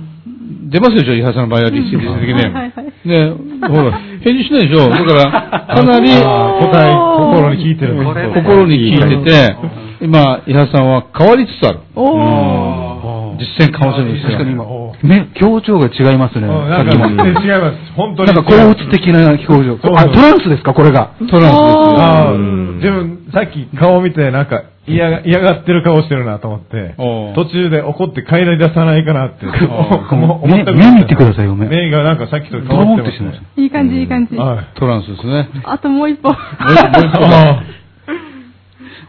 [0.69, 3.29] 出ますでしょ、伊原さんの場合は、理性的にはいはいはいね。
[3.29, 3.33] ね、
[3.67, 4.89] ほら、返事しないでしょ。
[4.89, 9.55] だから、かなり、答え、心に聞いてるんですこれ心に聞いてて、
[10.01, 11.79] 今、伊原さんは変わりつつある。
[11.95, 13.37] おー。
[13.41, 16.47] 実践カウンセリングですよ確かに今お、目、表情が違いますね。
[16.47, 17.03] さっきも。
[17.17, 17.77] か全然違います。
[17.95, 18.33] 本当に。
[18.33, 19.77] なんか高鬱的な表情。
[19.77, 20.73] そうあ、トランスですか？
[20.73, 21.13] これが。
[21.17, 21.49] トランスですよ。
[21.97, 26.95] ああ、うん自分、さっき顔見て、なんか、嫌が、嫌がってる顔してるなと思って、
[27.35, 33.61] 途中で怒って帰り出さないかなって、お思目った目見てくださいよ目目がなんかさっきと変わっますねーンってました。
[33.61, 34.35] いい感じ、いい感じ。
[34.35, 34.79] はい。
[34.79, 35.49] トランスですね。
[35.65, 36.29] あともう一歩。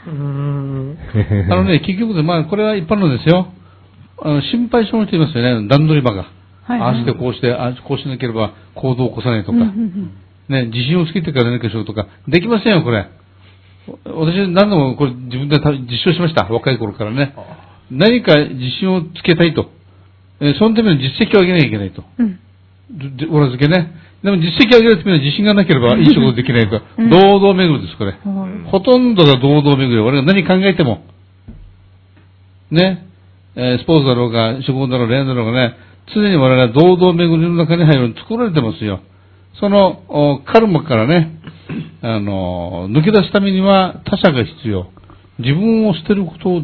[0.06, 3.52] ああのね、結局で、まあ、これは一般論ですよ。
[4.24, 6.26] あの心配性の人いますよね、段取り場が。
[6.64, 9.58] はいああしてこうして、ああこうしなければ行動を起こさないとか。
[9.58, 10.10] うんうんうん
[10.48, 12.08] ね、自信をつけてから何かしようとか。
[12.28, 13.08] できませんよ、これ。
[14.04, 16.44] 私、何度もこれ自分でた実証しました。
[16.44, 17.34] 若い頃からね。
[17.90, 19.70] 何か自信をつけたいと。
[20.40, 22.04] えーそのための実績を上げなきゃいけないと。
[22.18, 22.38] うん。
[23.18, 23.92] で裏付けね。
[24.22, 26.80] でも実績を上げるためには自信がなければ いい仕事できないと。
[26.98, 28.12] うん堂々巡りです、これ。
[28.12, 29.98] はいほとんどが堂々巡り。
[29.98, 31.02] 俺が何考えても。
[32.70, 33.06] ね。
[33.56, 35.76] えースポーツだろうが、職業だろうが、恋愛だろうがね、
[36.14, 39.00] 常に我々は堂々巡りの中に入るように作られてますよ。
[39.60, 41.38] その、おカルマからね、
[42.00, 44.86] あの、抜け出すためには他者が必要。
[45.38, 46.62] 自分を捨てること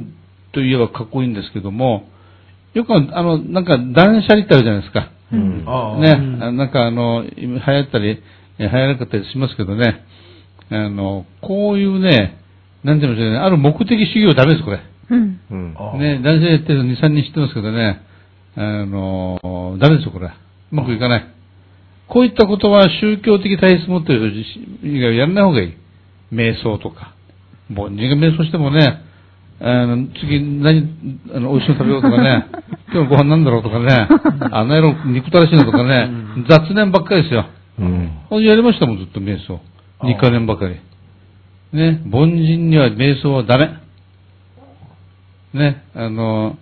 [0.53, 2.09] といえばかっこいいんですけども、
[2.75, 5.11] よくあの、なんか断捨離ってあるじゃないですか。
[5.33, 8.23] うんああね、あなんかあの、今流行ったり、
[8.59, 10.05] え流行らなかったりしますけどね、
[10.71, 12.39] あの、こういうね、
[12.85, 14.81] なんて言うんでしょうね、ある目的主義はダメです、これ。
[15.11, 15.41] うん。
[15.51, 18.03] うんあね、男性やってるの2、3人知ってますけどね、
[18.57, 20.27] あの、ダメですよ、これ。
[20.27, 21.27] うまくいかない。
[22.09, 25.75] こういったことは宗教的体質持ってる人以外はやらない方がいい。
[26.33, 27.15] 瞑想とか。
[27.71, 29.03] 凡人が瞑想してもね、
[29.61, 30.89] あの、次何、
[31.35, 32.47] あの、美味しいの食べようとかね、
[32.95, 34.09] 今日のご飯なんだろうとかね、
[34.53, 36.11] あの野郎憎たらしいのとかね、
[36.49, 37.47] 雑念ばっかりですよ。
[37.79, 38.11] うん
[38.43, 39.61] やりましたもん、ずっと瞑想。
[40.01, 40.77] 2日年ばかり。
[41.73, 43.71] ね、凡人には瞑想はダメ。
[45.55, 46.57] ね、あの、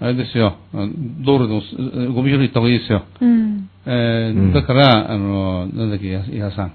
[0.00, 1.76] あれですよ、道路のす
[2.12, 3.02] ゴミ拾い行った方がいいですよ。
[3.20, 3.68] うん。
[3.84, 6.72] えーうんだから、あの、なんだっけ、や伊波さん。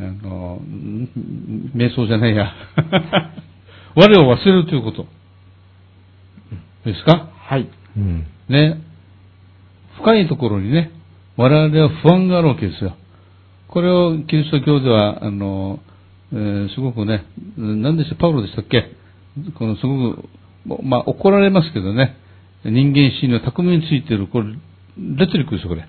[0.00, 1.08] あの、ん
[1.74, 2.52] 瞑想じゃないや。
[4.00, 5.06] 我を忘れるということ。
[6.84, 7.30] ですか？
[7.48, 7.68] はい。
[7.96, 8.80] うんね、
[9.96, 10.92] 深いところにね、
[11.36, 12.96] 我々は不安があるわけですよ。
[13.66, 15.80] これをキリスト教では、あの、
[16.32, 17.26] えーすごくね、
[17.56, 18.92] 何でした、パウロでしたっけ？
[19.58, 20.28] このすごく、
[20.84, 22.16] まあ怒られますけどね、
[22.64, 24.46] 人間心の巧みについている、これ、
[24.96, 25.88] レトリックですよ、これ。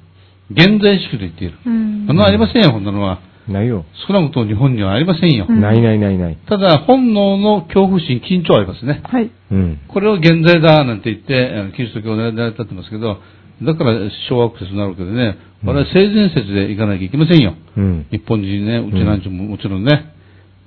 [0.51, 1.57] 現在意識と言っている。
[1.64, 3.20] うんそんなのありませんよ、こんなのは。
[3.52, 3.86] ないよ。
[4.08, 5.45] 少なくとも日本にはありませんよ。
[5.50, 6.38] うんないないないない。
[6.47, 9.02] ただ、本能の恐怖心、緊張はありますね。
[9.04, 9.32] はい。
[9.52, 9.80] うん。
[9.88, 13.20] これを現在だなんて言って、あのキリスト教を狙い立ってますけど、
[13.62, 17.56] だから小アクセスになるわけでね、我々は性善説でいかなきゃいけませんよ。
[17.76, 18.08] うん。
[18.12, 20.14] 日本人ね、うちなんちゅうももちろんね。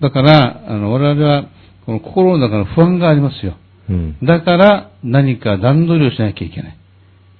[0.00, 1.46] だから、あの、我々は、
[1.86, 3.56] この心の中の不安がありますよ。
[3.88, 4.16] うん。
[4.22, 6.76] だから、何か段取りをしなきゃいけない。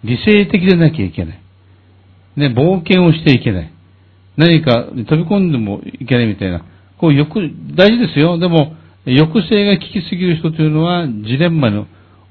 [0.05, 1.43] 理性的でなきゃいけない。
[2.36, 3.72] ね、冒険をしていけない。
[4.37, 6.64] 何かに飛び込んでもいけないみたいな。
[6.99, 7.41] こう、よく、
[7.76, 8.39] 大事ですよ。
[8.39, 8.74] でも、
[9.05, 11.85] 抑制が効きすぎる人というのは、ジレンマに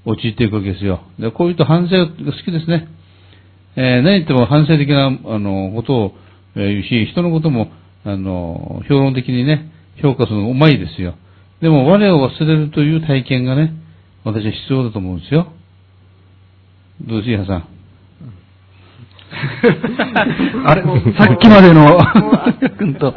[0.05, 1.01] 陥っていくわけですよ。
[1.19, 2.87] でこういうと反省が好きですね。
[3.75, 6.13] えー何言っても反省的な、あの、ことを
[6.55, 7.71] 言うし、人のことも、
[8.03, 9.71] あの、評論的にね、
[10.01, 11.15] 評価するのがうまいですよ。
[11.61, 13.73] でも、我を忘れるという体験がね、
[14.23, 15.53] 私は必要だと思うんですよ。
[17.01, 17.70] どうです、伊波さん？
[20.65, 20.83] あれ、
[21.17, 21.99] さっきまでの、
[22.77, 23.13] 君と。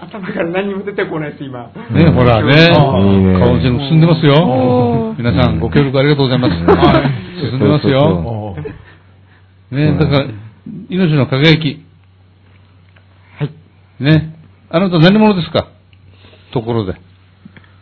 [0.00, 1.70] 頭から何も出てこないです、今。
[1.90, 6.54] ね、ほらね、あいいねカウンセリング進んでますよ皆さん、ご協力ありがとうございます。
[6.54, 8.56] 進んでますよ。
[9.70, 10.26] ね、だから、
[10.88, 11.84] 命の輝き。
[13.38, 13.50] はい。
[14.04, 14.34] ね。
[14.70, 15.68] あなた何者ですか
[16.52, 17.07] ところで。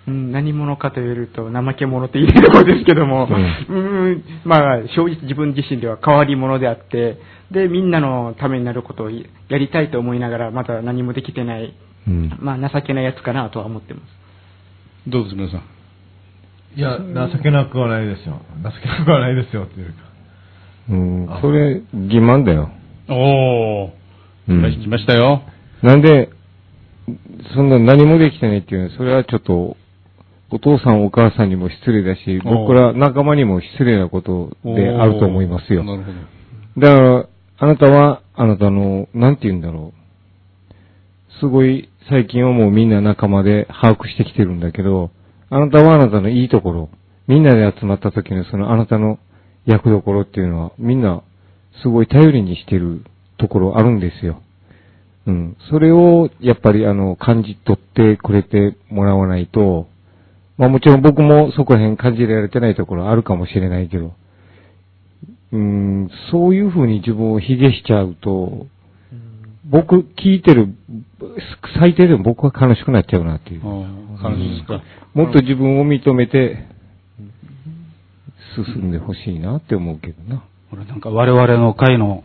[0.08, 3.26] うん、何者かと言えると、怠け者って言えるところですけども、
[3.68, 7.18] うん、まあ、正直自分自身では変わり者であって、
[7.50, 9.24] で、みんなのためになることをや
[9.58, 11.74] りたいと思いながら、まだ何もできてない、
[12.06, 12.36] うん。
[12.40, 14.04] まあ、情けないやつかなとは思ってます。
[15.10, 15.60] どうです、皆さん？
[16.76, 16.98] いや、
[17.32, 18.40] 情けなくはないですよ。
[18.62, 19.92] 情けなくはないですよっていうか。
[20.90, 21.28] うん。
[21.40, 22.70] それ、欺瞞だよ。
[23.08, 23.90] おー。
[24.48, 25.42] うん来ましたよ。
[25.82, 26.30] なんで、
[27.54, 29.76] そんな何もできてないっていうのは、それはちょっと、
[30.50, 35.82] お父さんお母さんにも失礼だし、僕ら仲間にも失礼なことであると思いますよ。
[35.82, 36.18] なるほど。
[36.80, 37.28] だから、
[37.58, 41.40] あなたは、あなたの、なんて言うんだろう。
[41.40, 45.10] すごい、最近はもうみんな仲間で把握してきてるんだけど、
[45.50, 46.90] あなたはあなたのいいところ、
[47.26, 49.18] みんなで集まった時のそのあなたの
[49.64, 51.22] 役どころっていうのは、みんな、
[51.82, 53.04] すごい頼りにしてる
[53.38, 54.40] ところあるんですよ。
[55.26, 55.56] うん。
[55.70, 59.88] それを、やっぱりあの、感じ取ってくれてもらわないと、
[60.58, 64.14] まあもちろん僕もそこら辺感じられてないところあるかもしれないけど、
[65.52, 68.66] うん、そういう風に自分を卑下しちゃうと、
[69.68, 70.74] 僕聞いてる、
[71.78, 73.62] 最低でも僕は悲しくなっちゃうなっていう。
[73.64, 74.82] ああ、感じですか。
[75.14, 76.66] もっと自分を認めて、
[78.74, 80.44] 進んでほしいなって思うけどな。
[80.70, 82.24] これなんか我々の会の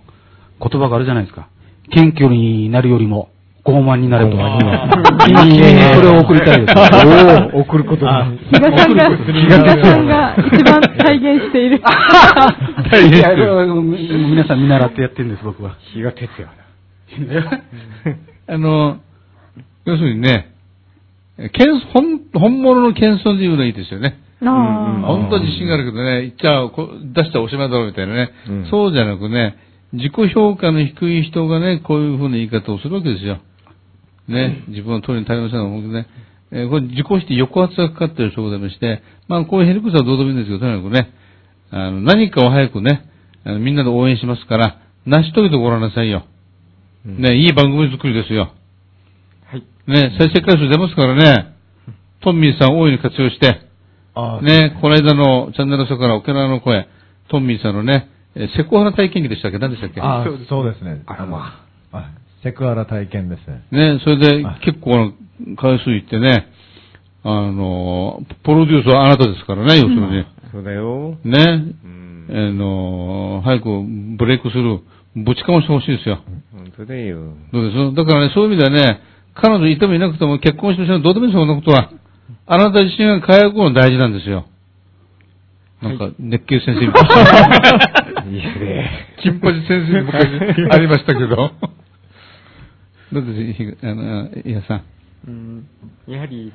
[0.59, 1.49] 言葉があるじゃないですか。
[1.93, 3.29] 謙虚になるよりも
[3.63, 4.31] 傲慢になれと。
[4.31, 6.73] 今、君にそれを送りたいです。
[7.53, 8.37] おお送ることに。
[8.37, 11.77] 比嘉さんが、比嘉さんが一番体現している。
[11.77, 15.75] いや皆さん見習ってやってるんです、僕は。
[15.93, 16.49] 日が徹夜
[18.47, 18.97] あの、
[19.85, 20.51] 要するにね、
[21.53, 24.17] 謙本本物の謙遜で言うのはいいですよね。
[24.41, 29.55] 本当は自信があるけどね、言っちゃう、こ出したらおしまいだろうみたいなね、うんそうじゃなくね、
[29.93, 33.37] 自己評価の低い人がね、こういうふうな言い方をするわけですよ。
[34.27, 36.07] ね、自分の通りに足りませんの僕ね、
[36.51, 41.13] えーこれ自己否定、抑圧がかかっている証拠でまして、まあこういうヘリクスはどうでもいいんですけど、とにかくね、
[41.71, 43.09] あの何かを早くね、
[43.45, 46.23] あのみんなで応援しますから、成し遂げてごらんなさいよ。
[47.05, 48.51] ね、いい番組作りですよ。
[49.45, 49.63] はい。
[49.87, 51.55] ね、再生回数出ますからね、
[52.21, 53.47] トンミーさん大いに活用して、
[54.43, 56.87] ね、この間のチャンネルの人から沖縄の声、
[57.29, 59.57] トンミーさんのね、えーセコハラ体験記でしたっけ？
[59.57, 60.01] 何でしたっけ？
[60.01, 61.01] ああそうですね。
[61.07, 61.65] あの、あ
[62.43, 63.63] セクハラ体験ですね。
[63.71, 65.11] ね、それであ結構な
[65.57, 66.47] 回数いってね、
[67.23, 70.25] あの、プロデュースはあなたですからね、要するに。
[70.51, 71.17] そうだよ。
[71.23, 72.27] ね、うん。
[72.29, 73.83] あの、早く
[74.17, 74.79] ブレイクする、
[75.15, 76.23] ぶちかましてほしいですよ。
[76.51, 77.33] 本当だよ。
[77.51, 77.95] どうです？
[77.95, 79.01] だからね、そういう意味ではね、
[79.35, 81.91] 彼女いてもいなくても結婚してもどうでもいいですよ、そんなことは。
[82.47, 84.45] あなた自身が輝くのが大事なんですよ。
[85.81, 88.23] なんか、熱血先生みたいな。
[88.25, 89.07] いいですね。
[89.23, 91.51] 金八先生昔ありましたけど。
[93.11, 94.83] どうですひあの、いやさん。
[95.27, 95.67] うん
[96.07, 96.53] やはり、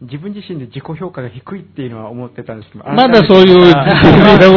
[0.00, 3.84] 自分自身で自己評価が低いっていうのは思ってたんですけど、まだそういうあ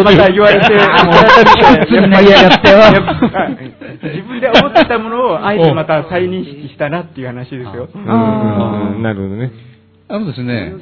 [0.04, 2.94] また言われて、もう改めてついにやったよやっ
[3.32, 3.48] ぱ
[4.04, 7.88] 自分で思ってたものをあえてまた再認識したなっていう話ですよ。
[7.96, 9.52] なるほどね。
[10.10, 10.74] あのですね、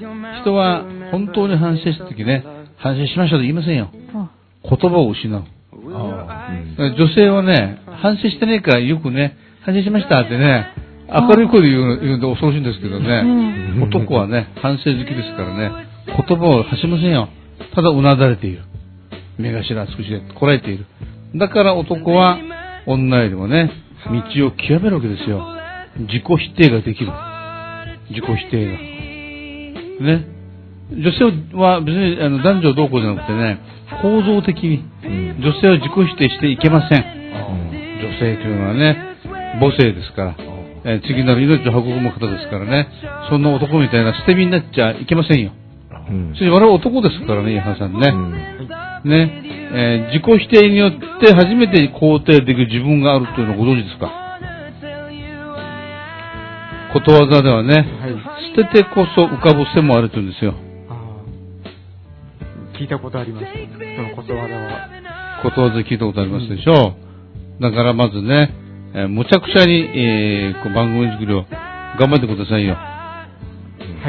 [0.41, 2.43] 人は本当に反省したときね、
[2.78, 3.91] 反省しましたと言いませんよ。
[4.15, 4.32] あ
[4.63, 5.43] 言葉を失う。
[5.95, 6.49] あ
[6.97, 9.38] 女性はね、反省してねえからよくね、
[9.68, 10.65] 反省しましたってね、
[11.11, 13.07] 明るい声で言うの言うんで恐ろしいんですけどね、
[13.76, 15.72] うん男はね、反省好きですからね、
[16.07, 17.28] 言葉を発しませんよ。
[17.76, 18.63] ただうなだれている。
[19.38, 20.86] 目頭少しでこらえている。
[21.36, 22.39] だから男は
[22.86, 23.70] 女よりもね、
[24.05, 25.45] 道を極めるわけですよ。
[25.99, 27.11] 自己否定ができる。
[28.09, 28.72] 自己否定が。
[30.15, 30.28] ね。
[30.91, 33.59] 女性は別にあの男女どうこうじゃなくてね、
[34.01, 34.86] 構造的に、
[35.43, 37.03] 女性は自己否定していけません。
[37.99, 39.16] 女性というのはね、
[39.60, 40.36] 母性ですから、
[40.86, 42.88] えー次なる命を運ぶ方ですからね、
[43.30, 45.51] そんな男みたいな捨て身になっちゃいけませんよ。
[46.10, 47.99] うん我々男ですからね、伊原さんね。
[48.14, 48.32] うん
[49.10, 49.43] ね、
[49.74, 54.12] えー自己否定によって初めて肯定できる自分があるというのをご存知ですか？
[56.93, 57.84] ことわざではね、はい。
[58.55, 60.53] 捨ててこそ浮かぶ瀬もあるというんですよ。
[62.80, 63.45] 聞いたことあります。
[63.45, 64.89] そのことわざは。
[65.43, 66.95] ことわざ聞いたことありますでしょ
[67.60, 67.62] う。
[67.62, 68.53] だからまずね、
[68.98, 71.45] えーむちゃくちゃに、えーこう番組作りを
[72.00, 72.74] 頑張ってくださいよ。
[72.74, 73.30] は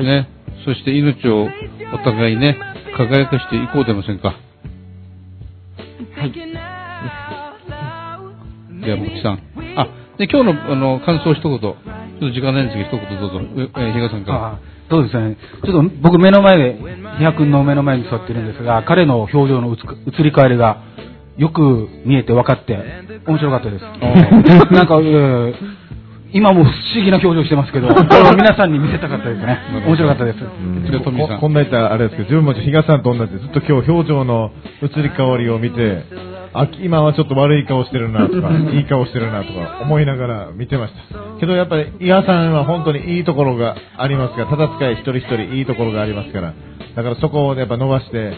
[0.01, 0.05] い。
[0.05, 0.27] ね。
[0.65, 1.45] そして命を
[1.93, 2.57] お互いね、
[2.97, 4.29] 輝かしていこうではませんか？
[4.29, 6.33] はい。
[8.81, 9.43] では、もちさん。
[9.77, 11.61] あ、で、今日の、あの、感想一言。
[11.61, 11.77] ちょっ
[12.21, 13.41] と時間ないんですけど、一言どうぞ。
[13.43, 14.47] え、えー比嘉さんから。
[14.55, 14.59] あ
[14.89, 15.37] そうですね。
[15.67, 16.79] ちょっと僕目の前で、
[17.19, 19.77] 比嘉君の目の前に座ってるんですが、彼の表情の移
[20.23, 20.83] り変わりが
[21.39, 22.77] よく見えて分かって、
[23.27, 23.83] 面白かったです。
[23.83, 25.55] なんか、えー
[26.31, 29.59] 今も不思議な表情してますけど、これを皆さんに見せたかったですね。
[29.87, 30.39] 面白かったです。
[30.41, 34.51] ここんな言ったらあれですけど、自分も比嘉さんと同じで、ずっと今日表情の
[34.83, 36.05] 移り変わりを見て、
[36.53, 41.41] あ、今はちょっと悪い顔してるなとか、 いい顔してるなとか思いながら見てました。
[41.41, 46.53] けどやっぱり、伊賀さんは本当にいいところがありますから、ただ使い一人一人いいところがありますから、
[46.95, 48.35] だからそこをやっぱ伸ばして、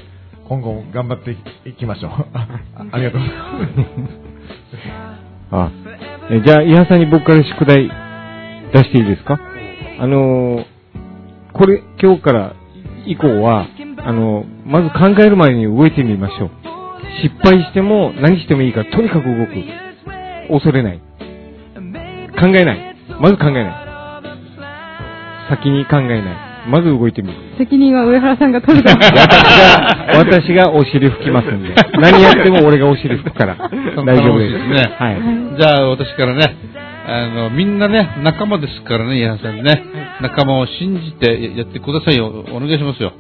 [0.50, 1.30] 今後も頑張って
[1.68, 2.10] いきましょう。
[2.34, 2.48] あ
[2.90, 4.10] ありがとうございます。
[5.52, 5.70] あ、
[6.30, 7.88] えじゃあ、伊波さんに僕から宿題
[8.72, 9.38] 出していいですか？
[10.00, 10.64] あのー
[11.52, 12.52] これ、今日から
[13.06, 13.66] 以降は、
[14.04, 16.50] あの、まず考える前に動いてみましょう。
[17.22, 19.52] 失敗しても何してもいいから、とにかく動く。
[20.48, 20.98] 恐れない。
[22.40, 22.96] 考えない。
[23.20, 23.74] まず考えない。
[25.48, 26.22] 先に考えない。
[26.70, 27.34] まず動いてみる。
[27.58, 30.14] 責任は上原さんが取るから。
[30.18, 31.74] 私がお尻拭きますんで。
[32.00, 33.56] 何やっても俺がお尻拭くから。
[33.56, 34.52] 大丈夫です。
[34.52, 35.18] ですねはい。
[35.58, 36.54] じゃあ、私からね、
[37.06, 39.82] あの、みんなね、仲間ですからね、矢さんね。
[40.20, 42.44] 仲間を信じてややってくださいよ。
[42.52, 43.12] お願いしますよ。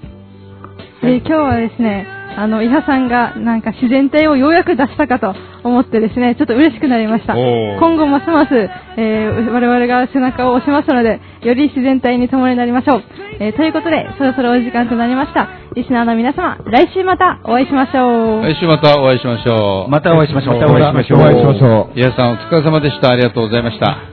[1.02, 5.34] で今日はですね、あの、伊波さんがなんか自然体をようやく出したかと
[5.64, 7.34] 思ってですね、ちょっと嬉しくなりました。
[7.34, 8.54] 今後ますます、
[8.96, 13.02] えー我々が背中を押しますので、より自然体に共になりましょう。
[13.40, 15.48] えーということで、そろそろお時間となりました。
[15.74, 18.42] リスナーの皆様、来週またお会いしましょう。
[18.42, 19.90] 来週またお会いしましょう。
[19.90, 20.54] またお会いしましょう。
[20.54, 21.20] またお会いしましょう。
[21.20, 21.98] お会いしましょう。
[21.98, 23.10] 矢さんお疲れ様でした。
[23.10, 24.10] ありがとうございました。